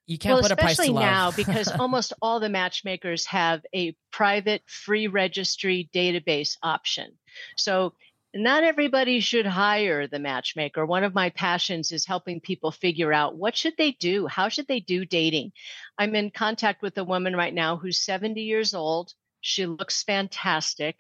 you 0.07 0.17
can't 0.17 0.35
well, 0.35 0.43
put 0.43 0.53
a 0.53 0.57
price 0.57 0.77
to 0.77 0.83
especially 0.83 0.99
now 0.99 1.31
because 1.31 1.69
almost 1.79 2.15
all 2.23 2.41
the 2.41 2.49
matchmakers 2.49 3.27
have 3.27 3.61
a 3.75 3.95
private 4.11 4.63
free 4.67 5.07
registry 5.07 5.91
database 5.95 6.57
option. 6.63 7.13
So 7.57 7.93
not 8.35 8.65
everybody 8.65 9.21
should 9.21 9.47
hire 9.47 10.07
the 10.07 10.19
matchmaker. 10.19 10.87
One 10.87 11.05
of 11.05 11.15
my 11.15 11.31
passions 11.31 11.93
is 11.93 12.07
helping 12.07 12.41
people 12.41 12.71
figure 12.71 13.13
out 13.13 13.37
what 13.37 13.57
should 13.57 13.75
they 13.77 13.93
do? 13.93 14.27
How 14.27 14.49
should 14.49 14.67
they 14.67 14.81
do 14.81 15.05
dating? 15.05 15.53
I'm 15.99 16.15
in 16.15 16.31
contact 16.31 16.81
with 16.81 16.97
a 16.99 17.05
woman 17.05 17.37
right 17.37 17.53
now 17.55 17.77
who's 17.77 18.01
70 18.01 18.41
years 18.41 18.75
old. 18.75 19.13
She 19.41 19.67
looks 19.67 20.03
fantastic. 20.03 20.99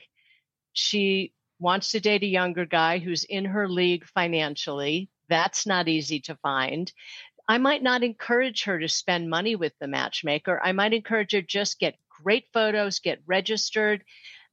She 0.72 1.32
wants 1.58 1.92
to 1.92 2.00
date 2.00 2.22
a 2.22 2.26
younger 2.26 2.66
guy 2.66 2.98
who's 2.98 3.24
in 3.24 3.46
her 3.46 3.68
league 3.68 4.06
financially. 4.06 5.08
That's 5.28 5.66
not 5.66 5.88
easy 5.88 6.20
to 6.20 6.36
find. 6.36 6.92
I 7.48 7.58
might 7.58 7.82
not 7.82 8.02
encourage 8.02 8.64
her 8.64 8.78
to 8.78 8.88
spend 8.88 9.30
money 9.30 9.56
with 9.56 9.72
the 9.80 9.88
matchmaker. 9.88 10.60
I 10.62 10.72
might 10.72 10.92
encourage 10.92 11.32
her 11.32 11.42
just 11.42 11.78
get 11.78 11.96
great 12.22 12.44
photos, 12.52 12.98
get 12.98 13.20
registered. 13.26 14.04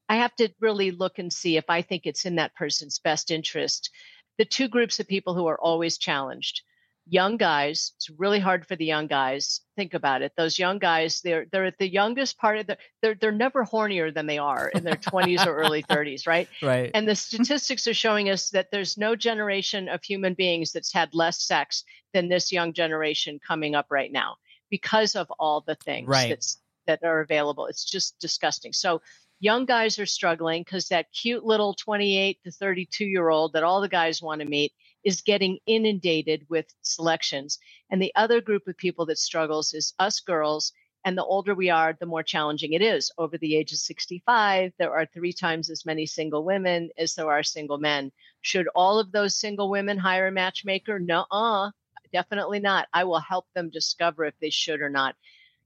I 0.08 0.18
have 0.18 0.36
to 0.36 0.50
really 0.60 0.92
look 0.92 1.20
and 1.20 1.32
see 1.32 1.58
if 1.58 1.66
I 1.70 1.82
think 1.82 2.06
it's 2.06 2.26
in 2.26 2.36
that 2.36 2.56
person's 2.56 3.00
best 3.00 3.32
interest. 3.32 3.90
The 4.38 4.46
two 4.46 4.68
groups 4.68 5.00
of 5.00 5.08
people 5.08 5.34
who 5.34 5.48
are 5.48 5.60
always 5.60 5.98
challenged. 5.98 6.62
Young 7.08 7.38
guys, 7.38 7.92
it's 7.98 8.10
really 8.10 8.40
hard 8.40 8.66
for 8.66 8.76
the 8.76 8.86
young 8.86 9.06
guys. 9.08 9.62
Think 9.76 9.94
about 9.94 10.24
it. 10.24 10.32
Those 10.36 10.58
young 10.58 10.80
guys, 10.80 11.22
they're 11.24 11.46
they're 11.52 11.66
at 11.66 11.78
the 11.78 11.88
youngest 11.88 12.38
part 12.40 12.58
of 12.58 12.66
the 12.66 12.78
they're 13.02 13.14
they're 13.14 13.32
never 13.32 13.64
hornier 13.64 14.12
than 14.12 14.26
they 14.26 14.40
are 14.40 14.70
in 14.70 14.84
their 14.84 14.98
20s 14.98 15.46
or 15.46 15.56
early 15.56 15.84
30s, 15.90 16.26
right? 16.26 16.50
right? 16.64 16.90
And 16.96 17.08
the 17.08 17.16
statistics 17.28 17.86
are 17.88 17.94
showing 17.94 18.30
us 18.30 18.50
that 18.52 18.72
there's 18.72 18.98
no 18.98 19.16
generation 19.16 19.88
of 19.88 20.04
human 20.04 20.34
beings 20.34 20.72
that's 20.72 20.92
had 20.92 21.14
less 21.14 21.44
sex 21.44 21.84
than 22.14 22.28
this 22.28 22.52
young 22.52 22.74
generation 22.74 23.40
coming 23.46 23.76
up 23.76 23.88
right 23.92 24.12
now 24.12 24.38
because 24.72 25.16
of 25.16 25.32
all 25.40 25.62
the 25.62 25.76
things 25.76 26.08
Right. 26.08 26.30
that's 26.30 26.60
that 26.88 27.04
are 27.04 27.20
available. 27.22 27.68
It's 27.68 27.86
just 27.86 28.18
disgusting. 28.20 28.74
So 28.74 29.02
young 29.40 29.66
guys 29.66 30.00
are 30.00 30.06
struggling 30.08 30.64
because 30.64 30.88
that 30.88 31.08
cute 31.14 31.44
little 31.46 31.74
28 31.76 32.40
to 32.44 32.52
32 32.52 33.06
year 33.06 33.30
old 33.30 33.54
that 33.54 33.64
all 33.64 33.82
the 33.82 33.90
guys 33.90 34.22
want 34.24 34.42
to 34.42 34.48
meet 34.48 34.74
is 35.06 35.22
getting 35.22 35.60
inundated 35.68 36.46
with 36.50 36.66
selections. 36.82 37.60
And 37.92 38.02
the 38.02 38.12
other 38.16 38.42
group 38.42 38.68
of 38.68 38.76
people 38.76 39.06
that 39.06 39.20
struggles 39.20 39.74
is 39.74 39.94
us 40.00 40.20
girls. 40.20 40.74
And 41.06 41.16
the 41.16 41.24
older 41.24 41.54
we 41.54 41.70
are, 41.70 41.94
the 41.94 42.08
more 42.08 42.24
challenging 42.24 42.74
it 42.74 42.82
is. 42.82 43.12
Over 43.20 43.38
the 43.38 43.56
age 43.56 43.72
of 43.72 43.78
65, 43.78 44.74
there 44.80 44.92
are 44.92 45.06
three 45.06 45.32
times 45.32 45.70
as 45.70 45.86
many 45.86 46.08
single 46.08 46.44
women 46.44 46.90
as 46.98 47.14
there 47.14 47.30
are 47.30 47.44
single 47.44 47.78
men. 47.78 48.12
Should 48.42 48.68
all 48.74 48.98
of 48.98 49.12
those 49.12 49.40
single 49.40 49.70
women 49.70 50.00
hire 50.00 50.28
a 50.28 50.32
matchmaker? 50.32 50.98
No, 50.98 51.28
uh, 51.30 51.70
definitely 52.12 52.60
not. 52.60 52.88
I 52.92 53.04
will 53.04 53.20
help 53.20 53.46
them 53.54 53.70
discover 53.70 54.26
if 54.26 54.34
they 54.42 54.50
should 54.50 54.82
or 54.82 54.90
not. 54.90 55.16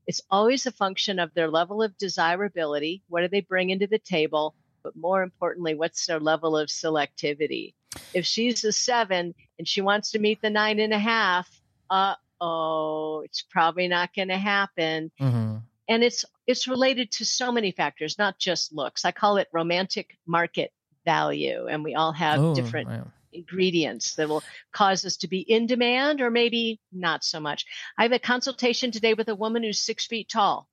It's 0.08 0.22
always 0.30 0.66
a 0.66 0.72
function 0.74 1.20
of 1.20 1.34
their 1.34 1.50
level 1.50 1.82
of 1.82 1.98
desirability. 1.98 3.04
What 3.08 3.22
do 3.22 3.30
they 3.30 3.42
bring 3.42 3.70
into 3.70 3.88
the 3.88 4.00
table? 4.00 4.56
But 4.84 4.98
more 4.98 5.24
importantly, 5.24 5.76
what's 5.76 6.06
their 6.06 6.20
level 6.20 6.58
of 6.58 6.68
selectivity? 6.68 7.76
If 8.14 8.26
she's 8.26 8.64
a 8.64 8.72
seven 8.72 9.34
and 9.58 9.68
she 9.68 9.82
wants 9.82 10.12
to 10.12 10.20
meet 10.20 10.42
the 10.42 10.50
nine 10.50 10.80
and 10.80 10.94
a 10.94 11.00
half, 11.00 11.50
uh 11.90 12.16
oh, 12.42 13.22
it's 13.26 13.42
probably 13.42 13.88
not 13.88 14.14
going 14.14 14.30
to 14.30 14.38
happen. 14.38 15.12
Mm-hmm. 15.20 15.58
And 15.88 16.04
it's 16.04 16.24
it's 16.48 16.68
related 16.68 17.12
to 17.14 17.26
so 17.26 17.52
many 17.52 17.72
factors, 17.72 18.18
not 18.18 18.38
just 18.38 18.74
looks. 18.74 19.06
I 19.06 19.12
call 19.12 19.38
it 19.38 19.48
romantic 19.52 20.18
market 20.28 20.72
value, 21.06 21.68
and 21.68 21.84
we 21.84 21.96
all 21.96 22.12
have 22.12 22.40
oh, 22.40 22.56
different 22.56 22.90
wow 22.90 23.08
ingredients 23.32 24.16
that 24.16 24.30
will 24.30 24.44
cause 24.72 25.06
us 25.06 25.18
to 25.18 25.28
be 25.28 25.40
in 25.40 25.66
demand 25.66 26.22
or 26.22 26.30
maybe 26.32 26.80
not 26.92 27.24
so 27.24 27.40
much. 27.40 27.66
I 27.98 28.04
have 28.04 28.12
a 28.12 28.20
consultation 28.20 28.92
today 28.92 29.14
with 29.14 29.30
a 29.30 29.36
woman 29.36 29.64
who's 29.64 29.80
six 29.80 30.06
feet 30.06 30.30
tall. 30.30 30.68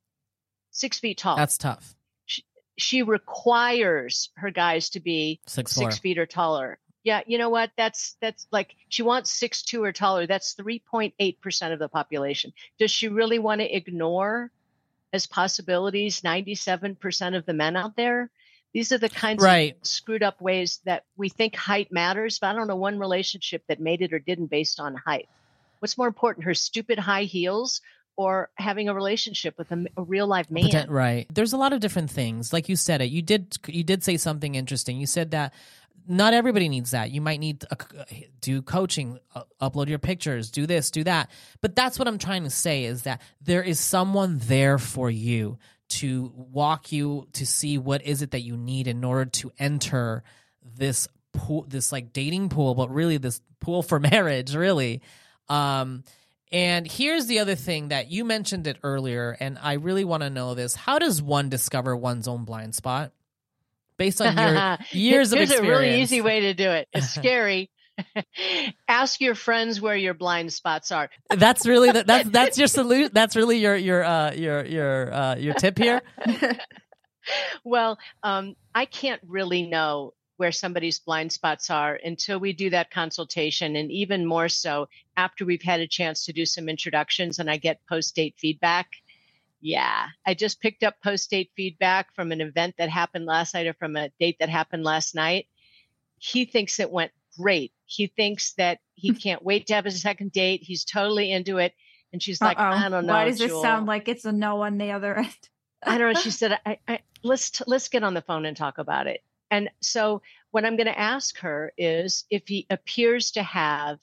Six 0.70 0.98
feet 0.98 1.18
tall. 1.18 1.36
That's 1.36 1.58
tough. 1.58 1.94
She, 2.26 2.44
she 2.76 3.02
requires 3.02 4.30
her 4.36 4.50
guys 4.50 4.90
to 4.90 5.00
be 5.00 5.40
six, 5.46 5.72
six 5.72 5.98
feet 5.98 6.18
or 6.18 6.26
taller. 6.26 6.78
Yeah, 7.06 7.20
you 7.24 7.38
know 7.38 7.50
what? 7.50 7.70
That's 7.76 8.16
that's 8.20 8.48
like 8.50 8.74
she 8.88 9.04
wants 9.04 9.30
six 9.30 9.62
two 9.62 9.84
or 9.84 9.92
taller. 9.92 10.26
That's 10.26 10.54
three 10.54 10.80
point 10.80 11.14
eight 11.20 11.40
percent 11.40 11.72
of 11.72 11.78
the 11.78 11.88
population. 11.88 12.52
Does 12.80 12.90
she 12.90 13.06
really 13.06 13.38
want 13.38 13.60
to 13.60 13.76
ignore 13.76 14.50
as 15.12 15.24
possibilities 15.24 16.24
ninety 16.24 16.56
seven 16.56 16.96
percent 16.96 17.36
of 17.36 17.46
the 17.46 17.52
men 17.52 17.76
out 17.76 17.94
there? 17.94 18.28
These 18.74 18.90
are 18.90 18.98
the 18.98 19.08
kinds 19.08 19.40
right. 19.40 19.76
of 19.80 19.86
screwed 19.86 20.24
up 20.24 20.40
ways 20.40 20.80
that 20.84 21.04
we 21.16 21.28
think 21.28 21.54
height 21.54 21.92
matters, 21.92 22.40
but 22.40 22.48
I 22.48 22.54
don't 22.54 22.66
know 22.66 22.74
one 22.74 22.98
relationship 22.98 23.62
that 23.68 23.78
made 23.78 24.02
it 24.02 24.12
or 24.12 24.18
didn't 24.18 24.48
based 24.48 24.80
on 24.80 24.96
height. 24.96 25.28
What's 25.78 25.96
more 25.96 26.08
important, 26.08 26.46
her 26.46 26.54
stupid 26.54 26.98
high 26.98 27.22
heels 27.22 27.82
or 28.16 28.50
having 28.56 28.88
a 28.88 28.94
relationship 28.94 29.56
with 29.58 29.70
a, 29.70 29.86
a 29.96 30.02
real 30.02 30.26
life 30.26 30.50
man? 30.50 30.90
Right. 30.90 31.28
There's 31.32 31.52
a 31.52 31.56
lot 31.56 31.72
of 31.72 31.78
different 31.78 32.10
things. 32.10 32.52
Like 32.52 32.68
you 32.68 32.74
said 32.74 33.00
it. 33.00 33.10
You 33.10 33.22
did 33.22 33.56
you 33.68 33.84
did 33.84 34.02
say 34.02 34.16
something 34.16 34.56
interesting. 34.56 34.98
You 34.98 35.06
said 35.06 35.30
that 35.30 35.54
not 36.08 36.34
everybody 36.34 36.68
needs 36.68 36.92
that. 36.92 37.10
You 37.10 37.20
might 37.20 37.40
need 37.40 37.64
a, 37.70 37.76
do 38.40 38.62
coaching, 38.62 39.18
uh, 39.34 39.42
upload 39.60 39.88
your 39.88 39.98
pictures, 39.98 40.50
do 40.50 40.66
this, 40.66 40.90
do 40.90 41.04
that. 41.04 41.30
But 41.60 41.74
that's 41.74 41.98
what 41.98 42.08
I'm 42.08 42.18
trying 42.18 42.44
to 42.44 42.50
say 42.50 42.84
is 42.84 43.02
that 43.02 43.20
there 43.40 43.62
is 43.62 43.80
someone 43.80 44.38
there 44.38 44.78
for 44.78 45.10
you 45.10 45.58
to 45.88 46.32
walk 46.34 46.92
you 46.92 47.28
to 47.34 47.46
see 47.46 47.78
what 47.78 48.02
is 48.02 48.22
it 48.22 48.32
that 48.32 48.40
you 48.40 48.56
need 48.56 48.88
in 48.88 49.04
order 49.04 49.26
to 49.26 49.52
enter 49.58 50.22
this 50.62 51.08
pool 51.32 51.64
this 51.68 51.92
like 51.92 52.12
dating 52.12 52.48
pool 52.48 52.74
but 52.74 52.90
really 52.92 53.18
this 53.18 53.40
pool 53.60 53.82
for 53.82 54.00
marriage 54.12 54.54
really 54.54 55.00
um 55.48 56.02
and 56.52 56.90
here's 56.90 57.26
the 57.26 57.40
other 57.40 57.54
thing 57.54 57.88
that 57.88 58.10
you 58.10 58.24
mentioned 58.24 58.66
it 58.66 58.78
earlier 58.82 59.36
and 59.38 59.58
i 59.62 59.74
really 59.74 60.04
want 60.04 60.22
to 60.22 60.30
know 60.30 60.54
this 60.54 60.74
how 60.74 60.98
does 60.98 61.22
one 61.22 61.48
discover 61.48 61.96
one's 61.96 62.26
own 62.26 62.44
blind 62.44 62.74
spot 62.74 63.12
based 63.96 64.20
on 64.20 64.36
your 64.36 64.78
years 64.92 65.32
of 65.32 65.40
experience 65.40 65.50
here's 65.50 65.60
a 65.60 65.62
really 65.62 66.00
easy 66.00 66.20
way 66.20 66.40
to 66.40 66.54
do 66.54 66.70
it 66.70 66.88
it's 66.92 67.10
scary 67.14 67.70
Ask 68.88 69.20
your 69.20 69.34
friends 69.34 69.80
where 69.80 69.96
your 69.96 70.14
blind 70.14 70.52
spots 70.52 70.92
are. 70.92 71.10
That's 71.30 71.66
really 71.66 71.92
the, 71.92 72.04
that's 72.04 72.28
that's 72.30 72.58
your 72.58 72.66
salute. 72.66 73.12
That's 73.14 73.36
really 73.36 73.58
your 73.58 73.76
your 73.76 74.04
uh, 74.04 74.32
your 74.32 74.64
your 74.64 75.14
uh, 75.14 75.36
your 75.36 75.54
tip 75.54 75.78
here. 75.78 76.02
well, 77.64 77.98
um, 78.22 78.54
I 78.74 78.84
can't 78.84 79.20
really 79.26 79.62
know 79.62 80.12
where 80.36 80.52
somebody's 80.52 80.98
blind 80.98 81.32
spots 81.32 81.70
are 81.70 81.98
until 82.04 82.38
we 82.38 82.52
do 82.52 82.70
that 82.70 82.90
consultation, 82.90 83.76
and 83.76 83.90
even 83.90 84.26
more 84.26 84.48
so 84.48 84.88
after 85.16 85.44
we've 85.44 85.62
had 85.62 85.80
a 85.80 85.88
chance 85.88 86.26
to 86.26 86.32
do 86.32 86.44
some 86.44 86.68
introductions 86.68 87.38
and 87.38 87.50
I 87.50 87.56
get 87.56 87.80
post 87.88 88.14
date 88.14 88.34
feedback. 88.38 88.88
Yeah, 89.60 90.08
I 90.26 90.34
just 90.34 90.60
picked 90.60 90.82
up 90.82 90.94
post 91.02 91.30
date 91.30 91.50
feedback 91.56 92.14
from 92.14 92.32
an 92.32 92.40
event 92.40 92.74
that 92.78 92.88
happened 92.88 93.26
last 93.26 93.54
night 93.54 93.66
or 93.66 93.74
from 93.74 93.96
a 93.96 94.10
date 94.20 94.36
that 94.40 94.48
happened 94.48 94.84
last 94.84 95.14
night. 95.14 95.46
He 96.18 96.44
thinks 96.44 96.78
it 96.78 96.90
went 96.90 97.12
great. 97.38 97.72
He 97.86 98.06
thinks 98.06 98.54
that 98.54 98.78
he 98.94 99.12
can't 99.14 99.44
wait 99.44 99.66
to 99.66 99.74
have 99.74 99.86
a 99.86 99.90
second 99.90 100.32
date. 100.32 100.62
He's 100.62 100.84
totally 100.84 101.32
into 101.32 101.58
it. 101.58 101.72
And 102.12 102.22
she's 102.22 102.40
like, 102.40 102.58
Uh-oh. 102.58 102.64
I 102.64 102.88
don't 102.88 103.06
know. 103.06 103.12
Why 103.12 103.24
does 103.26 103.38
Jewel. 103.38 103.58
it 103.58 103.62
sound 103.62 103.86
like 103.86 104.08
it's 104.08 104.24
a 104.24 104.32
no 104.32 104.62
on 104.62 104.78
the 104.78 104.92
other 104.92 105.16
end? 105.16 105.36
I 105.82 105.98
don't 105.98 106.14
know. 106.14 106.20
She 106.20 106.30
said, 106.32 106.58
I, 106.64 106.78
I, 106.86 107.00
let's, 107.22 107.50
t- 107.50 107.64
let's 107.66 107.88
get 107.88 108.02
on 108.04 108.14
the 108.14 108.22
phone 108.22 108.46
and 108.46 108.56
talk 108.56 108.78
about 108.78 109.06
it. 109.06 109.22
And 109.50 109.70
so 109.80 110.22
what 110.50 110.64
I'm 110.64 110.76
going 110.76 110.86
to 110.86 110.98
ask 110.98 111.38
her 111.38 111.72
is 111.76 112.24
if 112.30 112.42
he 112.46 112.66
appears 112.70 113.32
to 113.32 113.42
have 113.42 113.98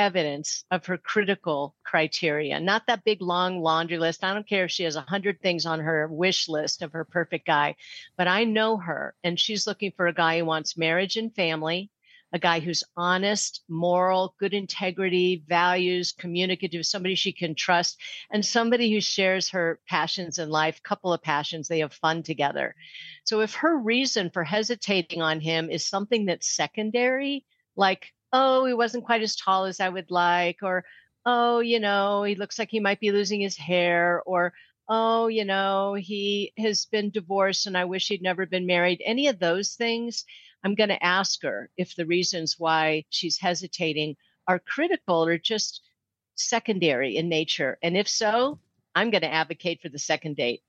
evidence 0.00 0.64
of 0.70 0.86
her 0.86 0.98
critical 0.98 1.74
criteria, 1.84 2.58
not 2.58 2.86
that 2.86 3.04
big 3.04 3.20
long 3.20 3.60
laundry 3.60 3.98
list. 3.98 4.24
I 4.24 4.32
don't 4.32 4.48
care 4.48 4.64
if 4.64 4.70
she 4.70 4.84
has 4.84 4.96
a 4.96 5.02
hundred 5.02 5.40
things 5.40 5.66
on 5.66 5.80
her 5.80 6.08
wish 6.08 6.48
list 6.48 6.82
of 6.82 6.92
her 6.92 7.04
perfect 7.04 7.46
guy, 7.46 7.76
but 8.16 8.26
I 8.26 8.44
know 8.44 8.78
her 8.78 9.14
and 9.22 9.38
she's 9.38 9.66
looking 9.66 9.92
for 9.96 10.06
a 10.06 10.14
guy 10.14 10.38
who 10.38 10.46
wants 10.46 10.78
marriage 10.78 11.16
and 11.16 11.34
family, 11.34 11.90
a 12.32 12.38
guy 12.38 12.60
who's 12.60 12.84
honest, 12.96 13.62
moral, 13.68 14.34
good 14.38 14.54
integrity, 14.54 15.42
values, 15.48 16.12
communicative, 16.12 16.86
somebody 16.86 17.14
she 17.14 17.32
can 17.32 17.54
trust, 17.54 18.00
and 18.30 18.44
somebody 18.44 18.92
who 18.92 19.00
shares 19.00 19.50
her 19.50 19.80
passions 19.88 20.38
in 20.38 20.48
life, 20.48 20.82
couple 20.82 21.12
of 21.12 21.22
passions, 21.22 21.68
they 21.68 21.80
have 21.80 21.92
fun 21.92 22.22
together. 22.22 22.74
So 23.24 23.40
if 23.40 23.54
her 23.54 23.76
reason 23.76 24.30
for 24.30 24.44
hesitating 24.44 25.20
on 25.20 25.40
him 25.40 25.70
is 25.70 25.84
something 25.84 26.26
that's 26.26 26.48
secondary, 26.48 27.44
like, 27.76 28.12
oh, 28.32 28.64
he 28.64 28.74
wasn't 28.74 29.04
quite 29.04 29.22
as 29.22 29.36
tall 29.36 29.64
as 29.64 29.80
I 29.80 29.88
would 29.88 30.10
like, 30.10 30.58
or 30.62 30.84
oh, 31.26 31.60
you 31.60 31.80
know, 31.80 32.22
he 32.22 32.34
looks 32.34 32.58
like 32.58 32.70
he 32.70 32.80
might 32.80 33.00
be 33.00 33.12
losing 33.12 33.40
his 33.40 33.56
hair, 33.56 34.22
or 34.26 34.52
oh, 34.88 35.28
you 35.28 35.44
know, 35.44 35.94
he 35.94 36.52
has 36.58 36.86
been 36.86 37.10
divorced 37.10 37.66
and 37.66 37.78
I 37.78 37.84
wish 37.84 38.08
he'd 38.08 38.22
never 38.22 38.44
been 38.44 38.66
married. 38.66 39.00
Any 39.04 39.28
of 39.28 39.38
those 39.38 39.74
things, 39.74 40.24
I'm 40.64 40.74
going 40.74 40.88
to 40.88 41.04
ask 41.04 41.42
her 41.42 41.70
if 41.76 41.94
the 41.94 42.06
reasons 42.06 42.56
why 42.58 43.04
she's 43.08 43.38
hesitating 43.38 44.16
are 44.48 44.58
critical 44.58 45.24
or 45.24 45.38
just 45.38 45.82
secondary 46.34 47.16
in 47.16 47.28
nature. 47.28 47.78
And 47.82 47.96
if 47.96 48.08
so, 48.08 48.58
I'm 48.94 49.10
going 49.10 49.22
to 49.22 49.32
advocate 49.32 49.80
for 49.80 49.88
the 49.88 49.98
second 49.98 50.36
date. 50.36 50.62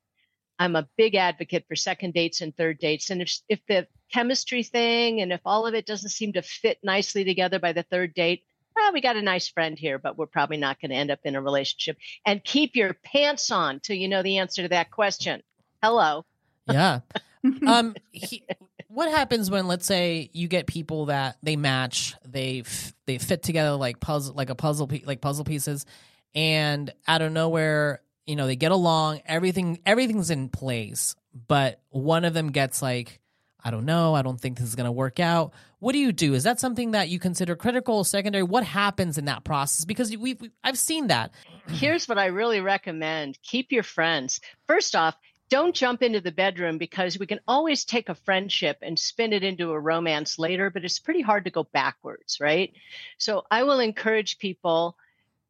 I'm 0.61 0.75
a 0.75 0.87
big 0.95 1.15
advocate 1.15 1.65
for 1.67 1.75
second 1.75 2.13
dates 2.13 2.41
and 2.41 2.55
third 2.55 2.77
dates. 2.77 3.09
And 3.09 3.19
if, 3.19 3.35
if 3.49 3.59
the 3.67 3.87
chemistry 4.13 4.61
thing 4.61 5.19
and 5.19 5.33
if 5.33 5.41
all 5.43 5.65
of 5.65 5.73
it 5.73 5.87
doesn't 5.87 6.11
seem 6.11 6.33
to 6.33 6.43
fit 6.43 6.77
nicely 6.83 7.23
together 7.23 7.57
by 7.57 7.73
the 7.73 7.81
third 7.81 8.13
date, 8.13 8.43
well, 8.75 8.93
we 8.93 9.01
got 9.01 9.15
a 9.15 9.23
nice 9.23 9.47
friend 9.47 9.77
here, 9.77 9.97
but 9.97 10.19
we're 10.19 10.27
probably 10.27 10.57
not 10.57 10.79
going 10.79 10.91
to 10.91 10.95
end 10.95 11.09
up 11.09 11.21
in 11.23 11.35
a 11.35 11.41
relationship. 11.41 11.97
And 12.27 12.43
keep 12.43 12.75
your 12.75 12.93
pants 13.03 13.49
on 13.49 13.79
till 13.79 13.95
you 13.95 14.07
know 14.07 14.21
the 14.21 14.37
answer 14.37 14.61
to 14.61 14.67
that 14.67 14.91
question. 14.91 15.41
Hello. 15.81 16.25
Yeah. 16.67 16.99
um, 17.65 17.95
he, 18.11 18.45
what 18.87 19.09
happens 19.09 19.49
when 19.49 19.67
let's 19.67 19.87
say 19.87 20.29
you 20.31 20.47
get 20.47 20.67
people 20.67 21.07
that 21.07 21.37
they 21.41 21.55
match 21.55 22.13
they 22.23 22.59
f- 22.59 22.93
they 23.07 23.17
fit 23.17 23.41
together 23.41 23.75
like 23.77 23.99
puzzle 23.99 24.35
like 24.35 24.51
a 24.51 24.55
puzzle 24.55 24.85
pe- 24.85 25.05
like 25.05 25.21
puzzle 25.21 25.43
pieces 25.43 25.87
and 26.35 26.93
out 27.07 27.23
of 27.23 27.31
nowhere 27.31 28.01
you 28.25 28.35
know 28.35 28.47
they 28.47 28.55
get 28.55 28.71
along 28.71 29.21
everything 29.25 29.79
everything's 29.85 30.29
in 30.29 30.49
place 30.49 31.15
but 31.47 31.79
one 31.89 32.25
of 32.25 32.33
them 32.33 32.51
gets 32.51 32.81
like 32.81 33.19
i 33.63 33.71
don't 33.71 33.85
know 33.85 34.13
i 34.13 34.21
don't 34.21 34.39
think 34.39 34.57
this 34.57 34.67
is 34.67 34.75
going 34.75 34.85
to 34.85 34.91
work 34.91 35.19
out. 35.19 35.53
What 35.79 35.93
do 35.93 35.97
you 35.97 36.11
do? 36.11 36.35
Is 36.35 36.43
that 36.43 36.59
something 36.59 36.91
that 36.91 37.09
you 37.09 37.17
consider 37.17 37.55
critical 37.55 38.03
secondary? 38.03 38.43
What 38.43 38.63
happens 38.63 39.17
in 39.17 39.25
that 39.25 39.43
process? 39.43 39.83
Because 39.83 40.15
we've, 40.15 40.39
i've 40.63 40.77
seen 40.77 41.07
that. 41.07 41.31
Here's 41.69 42.07
what 42.07 42.19
i 42.19 42.27
really 42.27 42.61
recommend. 42.61 43.39
Keep 43.41 43.71
your 43.71 43.81
friends. 43.81 44.41
First 44.67 44.95
off 44.95 45.15
don't 45.51 45.75
jump 45.75 46.01
into 46.01 46.21
the 46.21 46.31
bedroom 46.31 46.77
because 46.77 47.19
we 47.19 47.27
can 47.27 47.41
always 47.45 47.83
take 47.83 48.07
a 48.07 48.15
friendship 48.15 48.77
and 48.81 48.97
spin 48.97 49.33
it 49.33 49.43
into 49.43 49.71
a 49.71 49.79
romance 49.79 50.39
later, 50.39 50.69
but 50.69 50.85
it's 50.85 50.97
pretty 50.97 51.19
hard 51.19 51.43
to 51.43 51.51
go 51.51 51.65
backwards, 51.73 52.39
right? 52.39 52.71
So 53.17 53.43
I 53.51 53.63
will 53.63 53.81
encourage 53.81 54.39
people 54.39 54.95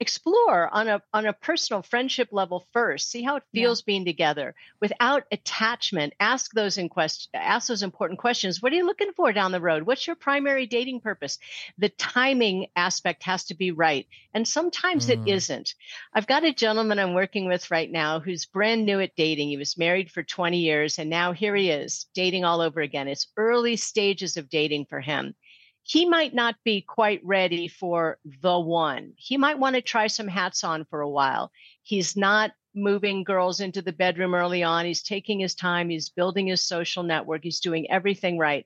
explore 0.02 0.68
on 0.74 0.88
a 0.88 1.00
on 1.14 1.28
a 1.28 1.34
personal 1.34 1.84
friendship 1.84 2.30
level 2.32 2.66
first 2.74 3.12
see 3.12 3.22
how 3.22 3.36
it 3.36 3.44
feels 3.54 3.82
yeah. 3.82 3.84
being 3.86 4.04
together 4.04 4.56
without 4.82 5.26
attachment. 5.32 6.12
Ask 6.20 6.52
those 6.54 6.80
in 6.80 6.90
quest- 6.90 7.30
ask 7.36 7.68
those 7.68 7.84
important 7.84 8.20
questions. 8.20 8.62
What 8.62 8.74
are 8.74 8.76
you 8.76 8.86
looking 8.88 9.14
for 9.16 9.32
down 9.32 9.52
the 9.52 9.62
road? 9.62 9.84
What's 9.84 10.08
your 10.08 10.16
primary 10.16 10.66
dating 10.66 11.02
purpose? 11.02 11.38
The 11.78 11.90
timing 11.90 12.68
aspect 12.76 13.22
has 13.24 13.46
to 13.46 13.54
be 13.54 13.70
right 13.70 14.08
and 14.34 14.48
sometimes 14.48 15.06
mm. 15.06 15.12
it 15.12 15.32
isn't. 15.32 15.76
I've 16.16 16.26
got 16.26 16.44
a 16.44 16.52
gentleman 16.52 16.98
i'm 16.98 17.14
working 17.14 17.48
with 17.48 17.70
right 17.70 17.92
now 17.92 18.20
who's 18.20 18.48
brand 18.48 18.88
new 18.88 19.00
at 19.02 19.16
dating. 19.16 19.50
He 19.50 19.58
was 19.58 19.78
married 19.78 20.10
for 20.10 20.24
20 20.24 20.58
years 20.58 20.98
and 20.98 21.12
now 21.12 21.32
here 21.32 21.56
he 21.56 21.70
is 21.70 22.08
dating 22.16 22.44
all 22.44 22.60
over 22.60 22.82
again. 22.82 23.08
It's 23.08 23.28
early 23.38 23.76
stages 23.76 24.36
of 24.36 24.50
dating 24.50 24.86
for 24.86 25.00
him 25.00 25.36
he 25.84 26.06
might 26.06 26.34
not 26.34 26.56
be 26.64 26.82
quite 26.82 27.22
ready 27.24 27.68
for 27.68 28.18
the 28.42 28.60
one. 28.60 29.14
He 29.18 29.38
might 29.38 29.60
want 29.60 29.76
to 29.76 29.82
try 29.82 30.08
some 30.08 30.28
hats 30.28 30.64
on 30.64 30.86
for 30.86 31.02
a 31.02 31.10
while. 31.10 31.52
He's 31.84 32.16
not 32.16 32.52
moving 32.74 33.24
girls 33.24 33.60
into 33.60 33.82
the 33.82 33.92
bedroom 33.92 34.34
early 34.34 34.64
on. 34.64 34.86
He's 34.86 35.04
taking 35.04 35.40
his 35.40 35.56
time. 35.56 35.90
He's 35.90 36.10
building 36.10 36.48
his 36.48 36.62
social 36.62 37.04
network. 37.04 37.44
He's 37.44 37.60
doing 37.60 37.90
everything 37.90 38.38
right. 38.38 38.66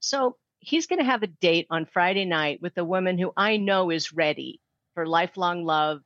So 0.00 0.36
he's 0.58 0.86
going 0.86 0.98
to 0.98 1.04
have 1.04 1.22
a 1.22 1.28
date 1.28 1.66
on 1.70 1.86
Friday 1.86 2.24
night 2.24 2.60
with 2.62 2.76
a 2.78 2.84
woman 2.84 3.18
who 3.18 3.32
I 3.36 3.56
know 3.56 3.90
is 3.90 4.12
ready 4.12 4.60
for 4.94 5.06
lifelong 5.06 5.64
love, 5.64 6.02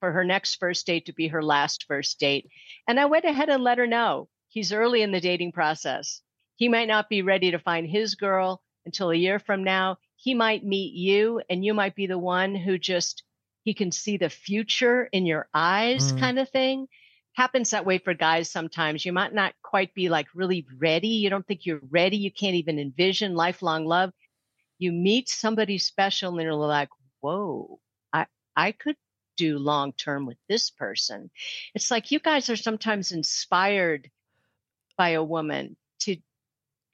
for 0.00 0.12
her 0.12 0.24
next 0.24 0.56
first 0.56 0.86
date 0.86 1.06
to 1.06 1.12
be 1.12 1.28
her 1.28 1.42
last 1.42 1.84
first 1.88 2.20
date. 2.20 2.48
And 2.86 3.00
I 3.00 3.06
went 3.06 3.24
ahead 3.24 3.48
and 3.48 3.64
let 3.64 3.78
her 3.78 3.86
know 3.86 4.28
he's 4.48 4.72
early 4.72 5.02
in 5.02 5.10
the 5.10 5.20
dating 5.20 5.52
process. 5.52 6.22
He 6.54 6.68
might 6.68 6.88
not 6.88 7.08
be 7.08 7.22
ready 7.22 7.50
to 7.50 7.58
find 7.58 7.86
his 7.86 8.14
girl 8.14 8.62
until 8.86 9.10
a 9.10 9.16
year 9.16 9.38
from 9.38 9.64
now. 9.64 9.98
He 10.16 10.32
might 10.34 10.64
meet 10.64 10.94
you 10.94 11.42
and 11.50 11.64
you 11.64 11.74
might 11.74 11.94
be 11.94 12.06
the 12.06 12.18
one 12.18 12.54
who 12.54 12.78
just, 12.78 13.22
he 13.64 13.74
can 13.74 13.92
see 13.92 14.16
the 14.16 14.30
future 14.30 15.08
in 15.12 15.26
your 15.26 15.48
eyes 15.52 16.12
mm. 16.12 16.18
kind 16.18 16.38
of 16.38 16.48
thing. 16.48 16.88
Happens 17.34 17.70
that 17.70 17.84
way 17.84 17.98
for 17.98 18.14
guys 18.14 18.50
sometimes. 18.50 19.04
You 19.04 19.12
might 19.12 19.34
not 19.34 19.54
quite 19.62 19.92
be 19.92 20.08
like 20.08 20.28
really 20.34 20.66
ready. 20.78 21.08
You 21.08 21.28
don't 21.28 21.46
think 21.46 21.66
you're 21.66 21.80
ready. 21.90 22.16
You 22.16 22.30
can't 22.32 22.54
even 22.54 22.78
envision 22.78 23.34
lifelong 23.34 23.84
love. 23.84 24.12
You 24.78 24.92
meet 24.92 25.28
somebody 25.28 25.76
special 25.76 26.32
and 26.32 26.42
you're 26.42 26.54
like, 26.54 26.88
whoa, 27.20 27.78
I, 28.12 28.26
I 28.56 28.72
could 28.72 28.96
do 29.36 29.58
long 29.58 29.92
term 29.92 30.24
with 30.24 30.38
this 30.48 30.70
person. 30.70 31.30
It's 31.74 31.90
like 31.90 32.10
you 32.10 32.20
guys 32.20 32.48
are 32.48 32.56
sometimes 32.56 33.12
inspired 33.12 34.10
by 34.96 35.10
a 35.10 35.22
woman 35.22 35.76
to 36.00 36.16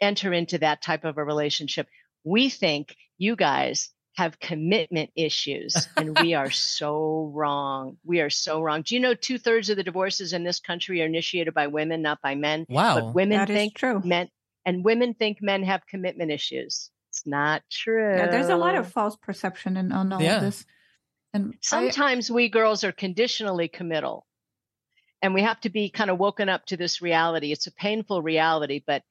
enter 0.03 0.33
into 0.33 0.59
that 0.59 0.83
type 0.83 1.05
of 1.05 1.19
a 1.19 1.25
relationship. 1.25 1.87
We 2.25 2.49
think 2.49 2.97
you 3.19 3.37
guys 3.37 3.91
have 4.17 4.39
commitment 4.39 5.11
issues 5.17 5.89
and 5.97 6.19
we 6.21 6.35
are 6.35 6.51
so 6.51 7.31
wrong. 7.35 7.97
We 8.05 8.21
are 8.21 8.31
so 8.31 8.61
wrong. 8.61 8.83
Do 8.83 8.95
you 8.95 9.01
know 9.01 9.15
two 9.15 9.39
thirds 9.39 9.71
of 9.71 9.77
the 9.77 9.83
divorces 9.83 10.33
in 10.33 10.45
this 10.45 10.61
country 10.61 11.01
are 11.03 11.07
initiated 11.07 11.55
by 11.55 11.69
women, 11.69 12.03
not 12.03 12.21
by 12.21 12.35
men? 12.35 12.67
Wow. 12.69 13.01
But 13.01 13.15
women 13.15 13.39
that 13.39 13.49
think 13.49 13.75
true. 13.77 14.03
men 14.05 14.29
and 14.67 14.85
women 14.85 15.15
think 15.15 15.39
men 15.41 15.63
have 15.63 15.87
commitment 15.87 16.31
issues. 16.31 16.91
It's 17.11 17.27
not 17.27 17.63
true. 17.71 18.17
Yeah, 18.17 18.31
there's 18.31 18.49
a 18.49 18.57
lot 18.57 18.75
of 18.75 18.91
false 18.91 19.17
perception 19.17 19.77
in 19.77 19.93
on 19.93 20.13
all 20.13 20.23
yeah. 20.23 20.37
of 20.37 20.43
this. 20.43 20.65
And 21.35 21.55
sometimes 21.61 22.31
I, 22.31 22.35
we 22.35 22.49
girls 22.49 22.85
are 22.85 22.93
conditionally 22.93 23.69
committal. 23.69 24.27
And 25.23 25.35
we 25.35 25.43
have 25.43 25.61
to 25.61 25.71
be 25.71 25.89
kind 25.89 26.11
of 26.11 26.19
woken 26.19 26.49
up 26.49 26.67
to 26.67 26.77
this 26.77 27.01
reality. 27.01 27.53
It's 27.53 27.69
a 27.69 27.73
painful 27.73 28.23
reality, 28.23 28.83
but 28.85 29.03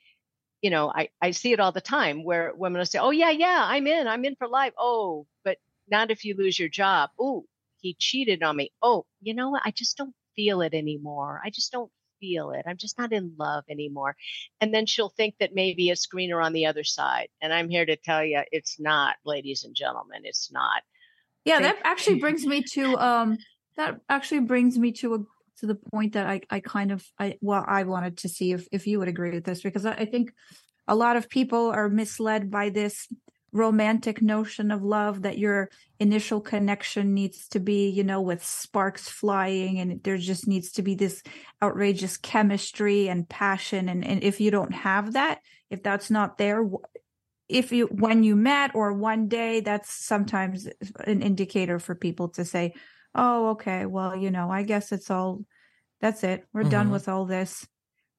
you 0.61 0.69
know, 0.69 0.91
I, 0.93 1.09
I 1.21 1.31
see 1.31 1.53
it 1.53 1.59
all 1.59 1.71
the 1.71 1.81
time 1.81 2.23
where 2.23 2.53
women 2.55 2.79
will 2.79 2.85
say, 2.85 2.99
Oh, 2.99 3.11
yeah, 3.11 3.31
yeah, 3.31 3.63
I'm 3.65 3.87
in, 3.87 4.07
I'm 4.07 4.25
in 4.25 4.35
for 4.35 4.47
life. 4.47 4.73
Oh, 4.77 5.25
but 5.43 5.57
not 5.89 6.11
if 6.11 6.23
you 6.23 6.35
lose 6.37 6.57
your 6.57 6.69
job. 6.69 7.09
Oh, 7.19 7.45
he 7.79 7.95
cheated 7.97 8.43
on 8.43 8.55
me. 8.55 8.71
Oh, 8.81 9.05
you 9.21 9.33
know 9.33 9.49
what? 9.49 9.63
I 9.65 9.71
just 9.71 9.97
don't 9.97 10.13
feel 10.35 10.61
it 10.61 10.73
anymore. 10.73 11.41
I 11.43 11.49
just 11.49 11.71
don't 11.71 11.91
feel 12.19 12.51
it. 12.51 12.63
I'm 12.67 12.77
just 12.77 12.97
not 12.97 13.11
in 13.11 13.33
love 13.37 13.63
anymore. 13.69 14.15
And 14.61 14.73
then 14.73 14.85
she'll 14.85 15.09
think 15.09 15.35
that 15.39 15.55
maybe 15.55 15.89
it's 15.89 16.05
greener 16.05 16.39
on 16.39 16.53
the 16.53 16.67
other 16.67 16.83
side. 16.83 17.27
And 17.41 17.51
I'm 17.51 17.69
here 17.69 17.85
to 17.85 17.95
tell 17.95 18.23
you 18.23 18.41
it's 18.51 18.79
not, 18.79 19.15
ladies 19.25 19.63
and 19.63 19.75
gentlemen, 19.75 20.21
it's 20.23 20.51
not. 20.51 20.83
Yeah, 21.43 21.59
that 21.61 21.79
actually 21.83 22.19
brings 22.19 22.45
me 22.45 22.61
to 22.73 22.95
um 22.97 23.37
that 23.75 23.99
actually 24.09 24.41
brings 24.41 24.77
me 24.77 24.91
to 24.93 25.15
a 25.15 25.19
to 25.59 25.67
the 25.67 25.75
point 25.75 26.13
that 26.13 26.27
I, 26.27 26.41
I 26.49 26.59
kind 26.59 26.91
of 26.91 27.05
I 27.19 27.37
well 27.41 27.63
I 27.67 27.83
wanted 27.83 28.17
to 28.19 28.29
see 28.29 28.51
if 28.51 28.67
if 28.71 28.87
you 28.87 28.99
would 28.99 29.07
agree 29.07 29.31
with 29.31 29.43
this 29.43 29.61
because 29.61 29.85
I, 29.85 29.93
I 29.93 30.05
think 30.05 30.33
a 30.87 30.95
lot 30.95 31.15
of 31.15 31.29
people 31.29 31.69
are 31.69 31.89
misled 31.89 32.49
by 32.49 32.69
this 32.69 33.07
romantic 33.53 34.21
notion 34.21 34.71
of 34.71 34.81
love 34.81 35.23
that 35.23 35.37
your 35.37 35.69
initial 35.99 36.39
connection 36.39 37.13
needs 37.13 37.47
to 37.49 37.59
be 37.59 37.89
you 37.89 38.03
know 38.03 38.21
with 38.21 38.43
sparks 38.43 39.09
flying 39.09 39.79
and 39.79 40.01
there 40.03 40.17
just 40.17 40.47
needs 40.47 40.71
to 40.71 40.81
be 40.81 40.95
this 40.95 41.21
outrageous 41.61 42.17
chemistry 42.17 43.09
and 43.09 43.27
passion 43.27 43.89
and, 43.89 44.05
and 44.05 44.23
if 44.23 44.39
you 44.39 44.51
don't 44.51 44.73
have 44.73 45.13
that 45.13 45.39
if 45.69 45.83
that's 45.83 46.09
not 46.09 46.37
there 46.37 46.65
if 47.49 47.73
you 47.73 47.87
when 47.87 48.23
you 48.23 48.35
met 48.37 48.73
or 48.73 48.93
one 48.93 49.27
day 49.27 49.59
that's 49.59 49.93
sometimes 49.93 50.67
an 51.03 51.21
indicator 51.21 51.77
for 51.77 51.93
people 51.93 52.29
to 52.29 52.45
say 52.45 52.73
oh, 53.15 53.49
okay, 53.51 53.85
well, 53.85 54.15
you 54.15 54.31
know, 54.31 54.49
I 54.49 54.63
guess 54.63 54.91
it's 54.91 55.09
all, 55.09 55.43
that's 55.99 56.23
it. 56.23 56.45
We're 56.53 56.61
mm-hmm. 56.61 56.71
done 56.71 56.91
with 56.91 57.07
all 57.07 57.25
this. 57.25 57.67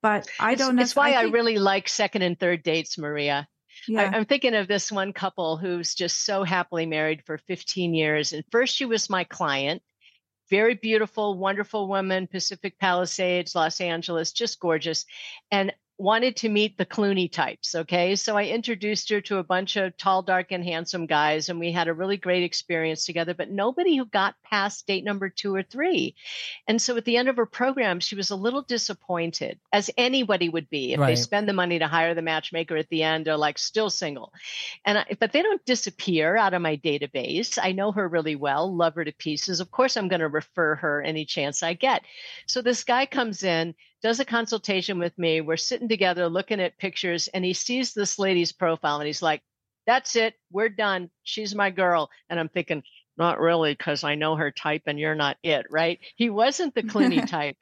But 0.03 0.29
I 0.41 0.57
don't 0.57 0.75
know. 0.75 0.83
That's 0.83 0.97
why 0.97 1.11
I, 1.11 1.23
think, 1.23 1.31
I, 1.31 1.33
really 1.33 1.59
like 1.59 1.89
second 1.89 2.23
and 2.23 2.39
third 2.39 2.63
dates, 2.63 2.99
Maria. 2.99 3.47
Yeah. 3.87 4.11
I, 4.13 4.17
am 4.17 4.25
thinking 4.25 4.55
of 4.55 4.67
this 4.67 4.91
one 4.91 5.13
couple 5.13 5.57
who's 5.57 5.95
just 5.95 6.25
so 6.25 6.43
happily 6.43 6.87
married 6.87 7.23
for 7.25 7.39
15 7.39 7.95
years. 7.95 8.33
And 8.33 8.45
first, 8.51 8.75
she 8.75 8.85
was 8.85 9.09
my 9.09 9.25
client. 9.25 9.83
Very 10.51 10.75
beautiful, 10.75 11.39
wonderful 11.39 11.89
woman, 11.89 12.27
Pacific 12.27 12.79
Palisades, 12.79 13.55
Los 13.55 13.81
Angeles, 13.81 14.33
just 14.33 14.61
gorgeous. 14.61 15.07
And 15.51 15.73
wanted 16.03 16.35
to 16.37 16.49
meet 16.49 16.77
the 16.77 16.85
Clooney 16.85 17.31
types. 17.31 17.75
Okay. 17.75 18.17
So 18.17 18.37
I 18.37 18.47
introduced 18.47 19.09
her 19.11 19.21
to 19.23 19.39
a 19.39 19.45
bunch 19.45 19.77
of 19.77 19.97
tall, 19.97 20.23
dark, 20.23 20.51
and 20.51 20.65
handsome 20.65 21.07
guys, 21.07 21.49
and 21.49 21.61
we 21.61 21.71
had 21.71 21.87
a 21.87 21.95
really 21.95 22.17
great 22.17 22.43
experience 22.43 23.07
together, 23.07 23.35
but 23.35 23.51
nobody 23.51 23.97
who 23.97 24.05
got 24.07 24.35
past 24.43 24.87
date 24.87 25.05
number 25.05 25.29
two 25.29 25.55
or 25.55 25.63
three. 25.63 26.17
And 26.67 26.83
so 26.83 26.97
at 26.97 27.05
the 27.05 27.17
end 27.17 27.29
of 27.29 27.37
her 27.37 27.47
program, 27.47 28.01
she 28.01 28.17
was 28.17 28.31
a 28.31 28.37
little 28.37 28.63
disappointed, 28.63 29.61
as 29.73 29.91
anybody 29.97 30.49
would 30.49 30.69
be 30.69 30.93
if 30.93 30.99
right. 30.99 31.07
they 31.09 31.17
spend 31.17 31.49
the 31.49 31.53
money 31.53 31.79
to 31.79 31.87
hire 31.87 32.15
the 32.15 32.23
matchmaker 32.23 32.77
at 32.77 32.89
the 32.89 33.05
end, 33.05 33.25
they're 33.25 33.37
like 33.37 33.59
still 33.59 33.89
single. 33.89 34.33
And 34.85 34.99
I, 34.99 35.17
but 35.21 35.33
they 35.33 35.43
don't 35.43 35.65
disappear 35.65 36.37
out 36.37 36.55
of 36.55 36.63
my 36.63 36.77
database. 36.79 37.59
I 37.63 37.71
know 37.73 37.93
her 37.93 38.09
really 38.09 38.35
well, 38.35 38.75
love 38.75 38.97
her 38.97 39.05
to 39.05 39.13
pieces. 39.13 39.61
Of 39.61 39.71
course, 39.71 39.97
I'm 39.97 40.09
going 40.09 40.21
to 40.21 40.29
refer 40.29 40.75
her 40.77 41.01
any 41.01 41.25
chance 41.25 41.63
I 41.63 41.75
get. 41.75 42.03
So 42.47 42.61
this 42.61 42.83
guy 42.83 43.07
comes 43.07 43.45
in 43.45 43.75
does 44.03 44.21
a 44.21 44.25
consultation 44.25 44.99
with 44.99 45.17
me. 45.19 45.41
We're 45.41 45.57
sitting 45.57 45.89
together 45.89 46.29
looking 46.29 46.61
at 46.61 46.79
pictures, 46.79 47.29
and 47.29 47.45
he 47.45 47.53
sees 47.55 47.95
this 47.95 48.19
lady's 48.19 48.53
profile 48.53 48.99
and 48.99 49.07
he's 49.07 49.23
like, 49.23 49.43
That's 49.87 50.17
it. 50.17 50.35
We're 50.51 50.69
done. 50.69 51.11
She's 51.23 51.55
my 51.55 51.71
girl. 51.71 52.11
And 52.29 52.39
I'm 52.39 52.49
thinking, 52.49 52.83
Not 53.17 53.41
really, 53.41 53.73
because 53.75 54.05
I 54.05 54.15
know 54.17 54.37
her 54.37 54.51
type 54.51 54.83
and 54.87 54.99
you're 54.99 55.15
not 55.15 55.37
it, 55.43 55.67
right? 55.71 56.01
He 56.17 56.31
wasn't 56.31 56.75
the 56.75 56.83
Clooney 56.83 57.27
type. 57.29 57.57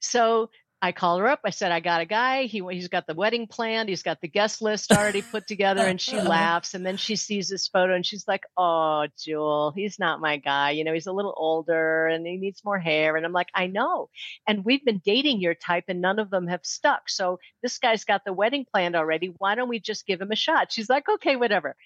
So 0.00 0.50
I 0.84 0.92
call 0.92 1.16
her 1.16 1.26
up. 1.26 1.40
I 1.46 1.48
said, 1.48 1.72
I 1.72 1.80
got 1.80 2.02
a 2.02 2.04
guy. 2.04 2.44
He, 2.44 2.62
he's 2.70 2.88
got 2.88 3.06
the 3.06 3.14
wedding 3.14 3.46
planned. 3.46 3.88
He's 3.88 4.02
got 4.02 4.20
the 4.20 4.28
guest 4.28 4.60
list 4.60 4.92
already 4.92 5.22
put 5.22 5.46
together. 5.46 5.80
And 5.80 5.98
she 5.98 6.20
laughs. 6.20 6.74
And 6.74 6.84
then 6.84 6.98
she 6.98 7.16
sees 7.16 7.48
this 7.48 7.68
photo 7.68 7.94
and 7.94 8.04
she's 8.04 8.28
like, 8.28 8.42
Oh, 8.58 9.06
Jewel, 9.18 9.72
he's 9.74 9.98
not 9.98 10.20
my 10.20 10.36
guy. 10.36 10.72
You 10.72 10.84
know, 10.84 10.92
he's 10.92 11.06
a 11.06 11.12
little 11.12 11.32
older 11.38 12.06
and 12.08 12.26
he 12.26 12.36
needs 12.36 12.62
more 12.66 12.78
hair. 12.78 13.16
And 13.16 13.24
I'm 13.24 13.32
like, 13.32 13.48
I 13.54 13.66
know. 13.66 14.10
And 14.46 14.62
we've 14.62 14.84
been 14.84 15.00
dating 15.02 15.40
your 15.40 15.54
type 15.54 15.84
and 15.88 16.02
none 16.02 16.18
of 16.18 16.28
them 16.28 16.48
have 16.48 16.66
stuck. 16.66 17.08
So 17.08 17.38
this 17.62 17.78
guy's 17.78 18.04
got 18.04 18.26
the 18.26 18.34
wedding 18.34 18.66
planned 18.70 18.94
already. 18.94 19.32
Why 19.38 19.54
don't 19.54 19.70
we 19.70 19.80
just 19.80 20.06
give 20.06 20.20
him 20.20 20.32
a 20.32 20.36
shot? 20.36 20.70
She's 20.70 20.90
like, 20.90 21.08
Okay, 21.08 21.36
whatever. 21.36 21.76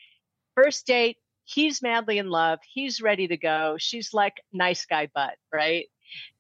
First 0.56 0.88
date, 0.88 1.18
he's 1.44 1.82
madly 1.82 2.18
in 2.18 2.30
love. 2.30 2.58
He's 2.68 3.00
ready 3.00 3.28
to 3.28 3.36
go. 3.36 3.76
She's 3.78 4.12
like, 4.12 4.42
nice 4.52 4.86
guy, 4.86 5.08
butt, 5.14 5.36
right? 5.52 5.86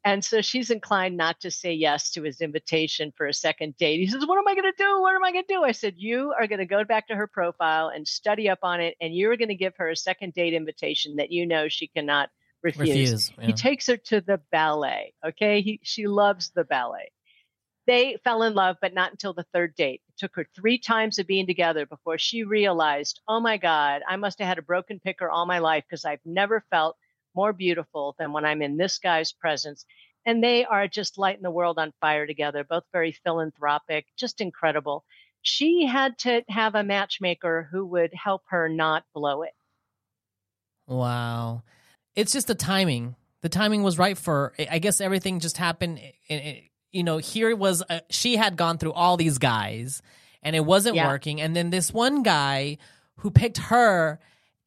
And 0.04 0.24
so 0.24 0.40
she's 0.40 0.70
inclined 0.70 1.16
not 1.16 1.40
to 1.40 1.50
say 1.50 1.72
yes 1.72 2.10
to 2.12 2.22
his 2.22 2.40
invitation 2.40 3.12
for 3.16 3.26
a 3.26 3.34
second 3.34 3.76
date. 3.76 3.98
He 3.98 4.06
says, 4.06 4.26
What 4.26 4.38
am 4.38 4.48
I 4.48 4.54
going 4.54 4.72
to 4.72 4.84
do? 4.84 5.00
What 5.00 5.14
am 5.14 5.24
I 5.24 5.32
going 5.32 5.44
to 5.46 5.54
do? 5.54 5.64
I 5.64 5.72
said, 5.72 5.94
You 5.96 6.32
are 6.38 6.46
going 6.46 6.60
to 6.60 6.66
go 6.66 6.84
back 6.84 7.08
to 7.08 7.16
her 7.16 7.26
profile 7.26 7.88
and 7.88 8.06
study 8.06 8.48
up 8.48 8.60
on 8.62 8.80
it, 8.80 8.96
and 9.00 9.14
you're 9.14 9.36
going 9.36 9.48
to 9.48 9.54
give 9.54 9.74
her 9.76 9.90
a 9.90 9.96
second 9.96 10.34
date 10.34 10.54
invitation 10.54 11.16
that 11.16 11.32
you 11.32 11.46
know 11.46 11.68
she 11.68 11.88
cannot 11.88 12.30
refuse. 12.62 12.88
refuse 12.88 13.32
yeah. 13.38 13.46
He 13.46 13.52
takes 13.52 13.86
her 13.86 13.96
to 13.96 14.20
the 14.20 14.40
ballet. 14.50 15.14
Okay. 15.26 15.60
He, 15.60 15.80
she 15.82 16.06
loves 16.06 16.50
the 16.54 16.64
ballet. 16.64 17.10
They 17.86 18.18
fell 18.22 18.42
in 18.42 18.54
love, 18.54 18.76
but 18.82 18.92
not 18.92 19.12
until 19.12 19.32
the 19.32 19.46
third 19.54 19.74
date. 19.74 20.02
It 20.08 20.18
took 20.18 20.36
her 20.36 20.46
three 20.54 20.78
times 20.78 21.18
of 21.18 21.26
being 21.26 21.46
together 21.46 21.86
before 21.86 22.18
she 22.18 22.44
realized, 22.44 23.20
oh 23.26 23.40
my 23.40 23.56
God, 23.56 24.02
I 24.06 24.16
must 24.16 24.38
have 24.40 24.48
had 24.48 24.58
a 24.58 24.62
broken 24.62 25.00
picker 25.00 25.30
all 25.30 25.46
my 25.46 25.58
life 25.58 25.84
because 25.88 26.04
I've 26.04 26.20
never 26.26 26.62
felt 26.70 26.96
more 27.34 27.52
beautiful 27.52 28.14
than 28.18 28.32
when 28.32 28.44
I'm 28.44 28.62
in 28.62 28.76
this 28.76 28.98
guy's 28.98 29.32
presence. 29.32 29.84
And 30.26 30.42
they 30.42 30.64
are 30.64 30.88
just 30.88 31.16
lighting 31.16 31.42
the 31.42 31.50
world 31.50 31.78
on 31.78 31.92
fire 32.00 32.26
together, 32.26 32.64
both 32.64 32.84
very 32.92 33.12
philanthropic, 33.12 34.06
just 34.16 34.40
incredible. 34.40 35.04
She 35.42 35.86
had 35.86 36.18
to 36.18 36.42
have 36.48 36.74
a 36.74 36.82
matchmaker 36.82 37.68
who 37.70 37.86
would 37.86 38.12
help 38.12 38.42
her 38.48 38.68
not 38.68 39.04
blow 39.14 39.42
it. 39.42 39.54
Wow. 40.86 41.62
It's 42.14 42.32
just 42.32 42.48
the 42.48 42.54
timing. 42.54 43.14
The 43.42 43.48
timing 43.48 43.82
was 43.82 43.98
right 43.98 44.18
for. 44.18 44.52
I 44.70 44.78
guess 44.80 45.00
everything 45.00 45.38
just 45.40 45.56
happened. 45.56 45.98
It, 45.98 46.34
it, 46.34 46.64
you 46.90 47.04
know, 47.04 47.18
here 47.18 47.54
was 47.54 47.82
a, 47.88 48.02
she 48.10 48.36
had 48.36 48.56
gone 48.56 48.78
through 48.78 48.92
all 48.94 49.16
these 49.16 49.38
guys, 49.38 50.02
and 50.42 50.56
it 50.56 50.64
wasn't 50.64 50.96
Yeah. 50.96 51.06
working. 51.06 51.40
And 51.40 51.54
then 51.54 51.70
this 51.70 51.92
one 51.92 52.22
guy 52.22 52.78
who 53.18 53.30
picked 53.30 53.58
her, 53.58 54.18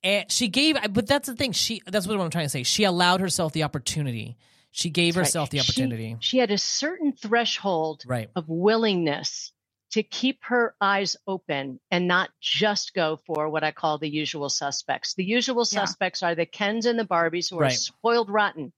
and 0.03 0.31
she 0.31 0.47
gave. 0.47 0.77
But 0.91 1.07
that's 1.07 1.27
the 1.27 1.35
thing. 1.35 1.51
She. 1.51 1.81
That's 1.85 2.07
what 2.07 2.19
I'm 2.19 2.29
trying 2.29 2.45
to 2.45 2.49
say. 2.49 2.63
She 2.63 2.83
allowed 2.83 3.21
herself 3.21 3.53
the 3.53 3.63
opportunity. 3.63 4.37
She 4.71 4.89
gave 4.89 5.15
That's 5.15 5.17
right. 5.17 5.27
herself 5.27 5.49
the 5.49 5.59
opportunity. 5.59 6.17
She, 6.21 6.37
had 6.37 6.49
a 6.49 6.57
certain 6.57 7.11
threshold 7.11 8.03
right. 8.07 8.29
of 8.35 8.47
willingness 8.47 9.51
to 9.91 10.01
keep 10.03 10.39
her 10.45 10.73
eyes 10.79 11.17
open 11.27 11.77
and 11.91 12.07
not 12.07 12.29
just 12.39 12.93
go 12.93 13.19
for 13.25 13.49
what 13.49 13.65
I 13.65 13.71
call 13.71 13.97
the 13.97 14.07
usual 14.07 14.47
suspects. 14.47 15.13
The 15.15 15.25
usual 15.25 15.65
Yeah. 15.69 15.81
suspects 15.81 16.23
are 16.23 16.33
the 16.33 16.45
Kens 16.45 16.85
and 16.85 16.97
the 16.97 17.03
Barbies 17.03 17.49
who 17.49 17.59
are 17.59 17.69
spoiled 17.69 18.29
rotten. 18.29 18.71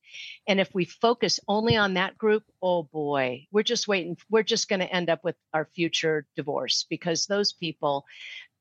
And 0.48 0.60
if 0.60 0.74
we 0.74 0.86
focus 0.86 1.40
only 1.48 1.76
on 1.76 1.94
that 1.94 2.18
group, 2.18 2.44
oh 2.64 2.82
boy, 2.82 3.46
we're 3.52 3.62
just 3.62 3.88
waiting. 3.88 4.18
We're 4.32 4.42
just 4.42 4.68
going 4.68 4.80
to 4.80 4.92
end 4.92 5.12
up 5.12 5.24
with 5.24 5.36
our 5.54 5.66
future 5.76 6.26
divorce 6.36 6.88
because 6.90 7.28
those 7.28 7.54
people, 7.54 8.06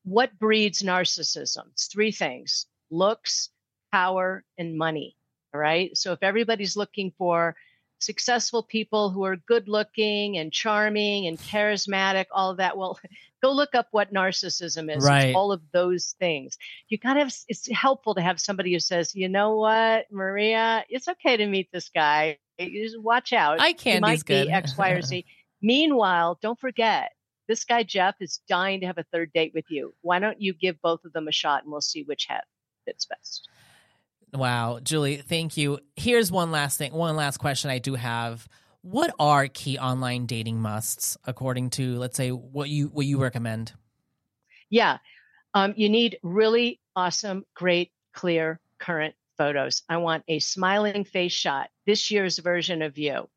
what 0.03 0.37
breeds 0.39 0.81
narcissism? 0.81 1.67
It's 1.71 1.87
three 1.87 2.11
things 2.11 2.65
looks, 2.89 3.49
power, 3.91 4.43
and 4.57 4.77
money. 4.77 5.15
All 5.53 5.59
right. 5.59 5.95
So 5.97 6.13
if 6.13 6.19
everybody's 6.21 6.75
looking 6.77 7.11
for 7.17 7.55
successful 7.99 8.61
people 8.63 9.09
who 9.09 9.23
are 9.23 9.37
good 9.37 9.67
looking 9.67 10.37
and 10.37 10.51
charming 10.51 11.27
and 11.27 11.39
charismatic, 11.39 12.25
all 12.31 12.51
of 12.51 12.57
that. 12.57 12.77
Well, 12.77 12.99
go 13.41 13.51
look 13.51 13.73
up 13.75 13.87
what 13.91 14.13
narcissism 14.13 14.95
is. 14.95 15.03
Right. 15.03 15.33
all 15.35 15.51
of 15.51 15.61
those 15.71 16.15
things. 16.19 16.57
You 16.89 16.97
got 16.97 17.13
to 17.13 17.21
have, 17.21 17.33
it's 17.47 17.69
helpful 17.71 18.15
to 18.15 18.21
have 18.21 18.39
somebody 18.39 18.73
who 18.73 18.79
says, 18.79 19.15
you 19.15 19.29
know 19.29 19.55
what, 19.57 20.05
Maria, 20.11 20.83
it's 20.89 21.07
okay 21.07 21.37
to 21.37 21.47
meet 21.47 21.69
this 21.71 21.89
guy. 21.89 22.37
You 22.59 22.83
just 22.83 23.01
watch 23.01 23.33
out. 23.33 23.59
Eye 23.59 23.69
He 23.69 23.73
candy's 23.73 24.01
might 24.01 24.25
good. 24.25 24.47
be 24.47 24.51
X, 24.53 24.77
Y, 24.77 24.89
or 24.91 25.01
Z. 25.01 25.25
Meanwhile, 25.61 26.39
don't 26.41 26.59
forget, 26.59 27.13
this 27.47 27.63
guy, 27.63 27.83
Jeff, 27.83 28.15
is 28.19 28.39
dying 28.47 28.81
to 28.81 28.87
have 28.87 28.97
a 28.97 29.05
third 29.11 29.31
date 29.33 29.51
with 29.53 29.65
you. 29.69 29.93
Why 30.01 30.19
don't 30.19 30.41
you 30.41 30.53
give 30.53 30.81
both 30.81 31.03
of 31.05 31.13
them 31.13 31.27
a 31.27 31.31
shot 31.31 31.63
and 31.63 31.71
we'll 31.71 31.81
see 31.81 32.03
which 32.03 32.25
head 32.29 32.41
fits 32.85 33.05
best? 33.05 33.49
Wow, 34.33 34.79
Julie, 34.81 35.17
thank 35.17 35.57
you. 35.57 35.79
Here's 35.95 36.31
one 36.31 36.51
last 36.51 36.77
thing, 36.77 36.93
one 36.93 37.15
last 37.15 37.37
question 37.37 37.69
I 37.69 37.79
do 37.79 37.95
have. 37.95 38.47
What 38.81 39.13
are 39.19 39.47
key 39.47 39.77
online 39.77 40.25
dating 40.25 40.59
musts 40.59 41.17
according 41.25 41.69
to 41.71 41.97
let's 41.97 42.17
say 42.17 42.31
what 42.31 42.69
you 42.69 42.87
what 42.87 43.05
you 43.05 43.21
recommend? 43.21 43.73
Yeah. 44.69 44.97
Um, 45.53 45.73
you 45.77 45.87
need 45.87 46.17
really 46.23 46.79
awesome, 46.95 47.45
great, 47.53 47.91
clear, 48.13 48.59
current 48.79 49.15
photos. 49.37 49.83
I 49.87 49.97
want 49.97 50.23
a 50.27 50.39
smiling 50.39 51.03
face 51.05 51.31
shot, 51.31 51.69
this 51.85 52.11
year's 52.11 52.39
version 52.39 52.81
of 52.81 52.97
you. 52.97 53.29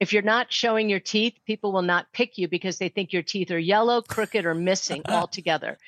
If 0.00 0.12
you're 0.12 0.22
not 0.22 0.52
showing 0.52 0.90
your 0.90 1.00
teeth, 1.00 1.34
people 1.46 1.72
will 1.72 1.82
not 1.82 2.12
pick 2.12 2.36
you 2.36 2.48
because 2.48 2.78
they 2.78 2.88
think 2.88 3.12
your 3.12 3.22
teeth 3.22 3.50
are 3.50 3.58
yellow, 3.58 4.02
crooked, 4.02 4.44
or 4.44 4.54
missing 4.54 5.02
altogether. 5.08 5.78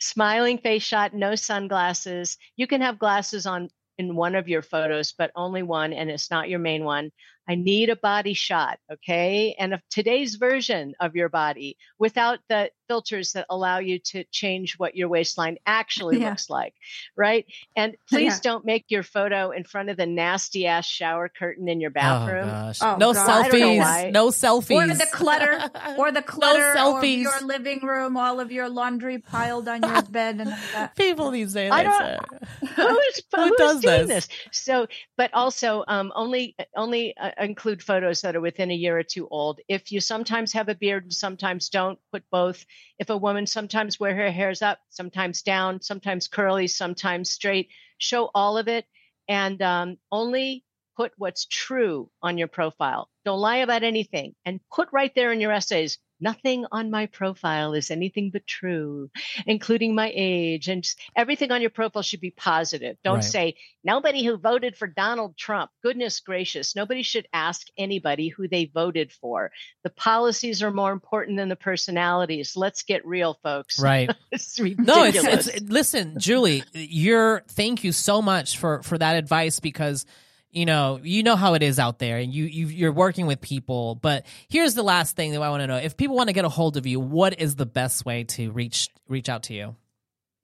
Smiling 0.00 0.58
face 0.58 0.82
shot, 0.82 1.12
no 1.12 1.34
sunglasses. 1.34 2.38
You 2.56 2.66
can 2.66 2.80
have 2.80 2.98
glasses 2.98 3.46
on 3.46 3.70
in 3.98 4.14
one 4.14 4.36
of 4.36 4.48
your 4.48 4.62
photos, 4.62 5.12
but 5.12 5.32
only 5.34 5.62
one, 5.62 5.92
and 5.92 6.08
it's 6.08 6.30
not 6.30 6.48
your 6.48 6.60
main 6.60 6.84
one. 6.84 7.10
I 7.48 7.56
need 7.56 7.90
a 7.90 7.96
body 7.96 8.32
shot, 8.32 8.78
okay? 8.90 9.56
And 9.58 9.74
of 9.74 9.82
today's 9.90 10.36
version 10.36 10.94
of 11.00 11.16
your 11.16 11.28
body 11.28 11.76
without 11.98 12.38
the 12.48 12.70
filters 12.88 13.32
that 13.32 13.46
allow 13.50 13.78
you 13.78 13.98
to 14.00 14.24
change 14.32 14.78
what 14.78 14.96
your 14.96 15.08
waistline 15.08 15.58
actually 15.66 16.18
Yeah. 16.20 16.30
looks 16.30 16.48
like, 16.50 16.74
right? 17.16 17.46
And 17.76 17.96
please 18.08 18.34
Yeah. 18.36 18.40
don't 18.42 18.64
make 18.64 18.86
your 18.88 19.02
photo 19.02 19.50
in 19.50 19.64
front 19.64 19.90
of 19.90 19.96
the 19.96 20.06
nasty 20.06 20.66
ass 20.66 20.86
shower 20.86 21.28
curtain 21.28 21.68
in 21.68 21.80
your 21.80 21.90
Oh 21.90 21.94
bathroom. 21.94 22.48
gosh, 22.48 22.78
Oh, 22.82 22.96
no 22.96 23.12
God. 23.12 23.28
I 23.28 23.48
don't 23.48 23.60
know 23.60 23.66
selfies, 23.84 24.12
no 24.12 24.28
selfies, 24.28 24.90
Or 24.92 24.94
the 24.94 25.06
clutter, 25.12 25.70
or 25.98 26.10
the 26.12 26.22
clutter 26.22 26.70
of 26.72 26.76
selfies. 26.76 27.22
your 27.22 27.40
living 27.42 27.80
room, 27.84 28.16
all 28.16 28.40
of 28.40 28.50
your 28.50 28.68
laundry 28.68 29.18
piled 29.18 29.68
on 29.68 29.82
your 29.82 30.02
bed, 30.10 30.40
and 30.40 30.50
that. 30.74 30.96
people 30.96 31.30
these 31.30 31.52
days. 31.52 31.70
I 31.70 31.80
I 31.80 31.82
don't- 31.84 32.68
who's, 32.76 33.22
Who 33.34 33.42
who's 33.42 33.52
does 33.58 33.80
doing 33.80 34.06
this? 34.06 34.26
this? 34.26 34.28
So, 34.52 34.86
but 35.16 35.32
also 35.34 35.84
um, 35.86 36.12
only 36.14 36.56
only 36.76 37.16
uh, 37.16 37.30
include 37.38 37.82
photos 37.82 38.22
that 38.22 38.34
are 38.36 38.40
within 38.40 38.70
a 38.70 38.74
year 38.74 38.98
or 38.98 39.02
two 39.02 39.28
old. 39.28 39.60
If 39.68 39.92
you 39.92 40.00
sometimes 40.00 40.52
have 40.54 40.68
a 40.68 40.74
beard 40.74 41.04
and 41.04 41.12
sometimes 41.12 41.68
don't, 41.68 41.98
put 42.12 42.24
both. 42.30 42.64
If 42.98 43.10
a 43.10 43.16
woman 43.16 43.46
sometimes 43.46 44.00
wear 44.00 44.14
her 44.14 44.30
hairs 44.30 44.62
up, 44.62 44.78
sometimes 44.88 45.42
down, 45.42 45.80
sometimes 45.82 46.28
curly, 46.28 46.66
sometimes 46.66 47.30
straight, 47.30 47.68
show 47.98 48.30
all 48.34 48.58
of 48.58 48.68
it, 48.68 48.86
and 49.28 49.60
um, 49.62 49.98
only 50.10 50.64
put 50.96 51.12
what's 51.16 51.46
true 51.46 52.10
on 52.22 52.38
your 52.38 52.48
profile. 52.48 53.08
Don't 53.24 53.38
lie 53.40 53.58
about 53.58 53.82
anything, 53.82 54.34
and 54.44 54.60
put 54.74 54.88
right 54.92 55.14
there 55.14 55.32
in 55.32 55.40
your 55.40 55.52
essays. 55.52 55.98
Nothing 56.20 56.66
on 56.72 56.90
my 56.90 57.06
profile 57.06 57.74
is 57.74 57.90
anything 57.90 58.30
but 58.32 58.46
true, 58.46 59.10
including 59.46 59.94
my 59.94 60.10
age 60.14 60.68
and 60.68 60.84
everything 61.16 61.52
on 61.52 61.60
your 61.60 61.70
profile 61.70 62.02
should 62.02 62.20
be 62.20 62.30
positive. 62.30 62.96
Don't 63.04 63.16
Right. 63.16 63.24
say 63.24 63.56
nobody 63.84 64.24
who 64.24 64.36
voted 64.36 64.76
for 64.76 64.86
Donald 64.88 65.36
Trump. 65.36 65.70
Goodness 65.82 66.20
gracious, 66.20 66.74
nobody 66.74 67.02
should 67.02 67.26
ask 67.32 67.66
anybody 67.76 68.28
who 68.28 68.48
they 68.48 68.64
voted 68.66 69.12
for. 69.12 69.50
The 69.84 69.90
policies 69.90 70.62
are 70.62 70.70
more 70.72 70.92
important 70.92 71.36
than 71.36 71.48
the 71.48 71.56
personalities. 71.56 72.54
Let's 72.56 72.82
get 72.82 73.06
real, 73.06 73.38
folks. 73.42 73.78
Right. 73.80 74.10
it's 74.32 74.58
No, 74.58 75.04
ridiculous. 75.04 75.46
it's 75.46 75.56
it's 75.56 75.70
listen, 75.70 76.18
Julie, 76.18 76.64
you're 76.72 77.42
thank 77.48 77.84
you 77.84 77.92
so 77.92 78.20
much 78.22 78.58
for 78.58 78.82
for 78.82 78.98
that 78.98 79.16
advice 79.16 79.60
because 79.60 80.04
you 80.50 80.64
know, 80.66 81.00
you 81.02 81.22
know 81.22 81.36
how 81.36 81.54
it 81.54 81.62
is 81.62 81.78
out 81.78 81.98
there 81.98 82.18
and 82.18 82.32
you, 82.32 82.44
you 82.44 82.66
you're 82.68 82.92
working 82.92 83.26
with 83.26 83.40
people, 83.40 83.94
but 83.96 84.24
here's 84.48 84.74
the 84.74 84.82
last 84.82 85.16
thing 85.16 85.32
that 85.32 85.42
I 85.42 85.50
want 85.50 85.62
to 85.62 85.66
know. 85.66 85.76
If 85.76 85.96
people 85.96 86.16
want 86.16 86.28
to 86.28 86.32
get 86.32 86.44
a 86.44 86.48
hold 86.48 86.76
of 86.76 86.86
you, 86.86 87.00
what 87.00 87.40
is 87.40 87.56
the 87.56 87.66
best 87.66 88.06
way 88.06 88.24
to 88.24 88.50
reach 88.50 88.88
reach 89.08 89.28
out 89.28 89.44
to 89.44 89.54
you? 89.54 89.76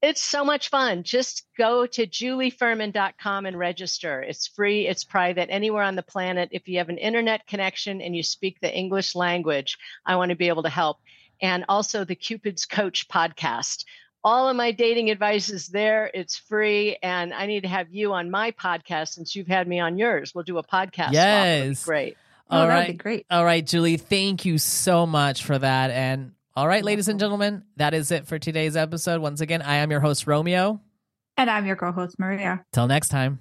It's 0.02 0.20
so 0.20 0.44
much 0.44 0.68
fun. 0.68 1.02
Just 1.02 1.44
go 1.56 1.86
to 1.86 2.06
julieferman.com 2.06 3.46
and 3.46 3.58
register. 3.58 4.20
It's 4.20 4.46
free, 4.46 4.86
it's 4.86 5.02
private, 5.02 5.48
anywhere 5.48 5.82
on 5.82 5.94
the 5.94 6.02
planet. 6.02 6.50
If 6.52 6.68
you 6.68 6.76
have 6.76 6.90
an 6.90 6.98
internet 6.98 7.46
connection 7.46 8.02
and 8.02 8.14
you 8.14 8.22
speak 8.22 8.60
the 8.60 8.70
English 8.70 9.14
language, 9.14 9.78
I 10.04 10.16
want 10.16 10.28
to 10.28 10.36
be 10.36 10.48
able 10.48 10.64
to 10.64 10.68
help. 10.68 10.98
And 11.40 11.64
also 11.70 12.04
the 12.04 12.14
Cupid's 12.14 12.66
Coach 12.66 13.08
podcast. 13.08 13.86
All 14.24 14.48
of 14.48 14.56
my 14.56 14.72
dating 14.72 15.10
advice 15.10 15.50
is 15.50 15.68
there. 15.68 16.10
It's 16.14 16.36
free. 16.36 16.96
And 17.02 17.34
I 17.34 17.44
need 17.46 17.60
to 17.62 17.68
have 17.68 17.90
you 17.90 18.14
on 18.14 18.30
my 18.30 18.52
podcast 18.52 19.08
since 19.08 19.36
you've 19.36 19.46
had 19.46 19.68
me 19.68 19.80
on 19.80 19.98
yours. 19.98 20.34
We'll 20.34 20.44
do 20.44 20.56
a 20.58 20.62
podcast. 20.64 20.94
swap. 20.94 21.10
Be 21.10 21.14
Yes. 21.16 21.84
Great. 21.84 22.16
Oh, 22.50 22.58
All 22.60 22.66
that'd 22.66 22.74
right. 22.74 22.88
be 22.88 22.94
great. 22.94 23.26
All 23.30 23.44
right, 23.44 23.64
Julie, 23.66 23.96
thank 23.98 24.44
you 24.44 24.58
so 24.58 25.06
much 25.06 25.44
for 25.44 25.58
that. 25.58 25.90
And 25.90 26.32
all 26.56 26.66
right, 26.68 26.84
ladies 26.84 27.08
and 27.08 27.18
gentlemen, 27.20 27.64
that 27.76 27.94
is 27.94 28.10
it 28.10 28.26
for 28.26 28.38
today's 28.38 28.76
episode. 28.76 29.20
Once 29.20 29.40
again, 29.40 29.60
I 29.60 29.76
am 29.76 29.90
your 29.90 30.00
host, 30.00 30.26
Romeo. 30.26 30.80
And 31.36 31.50
I'm 31.50 31.66
your 31.66 31.76
co-host 31.76 32.18
Maria. 32.18 32.64
Till 32.72 32.86
next 32.86 33.08
time. 33.08 33.40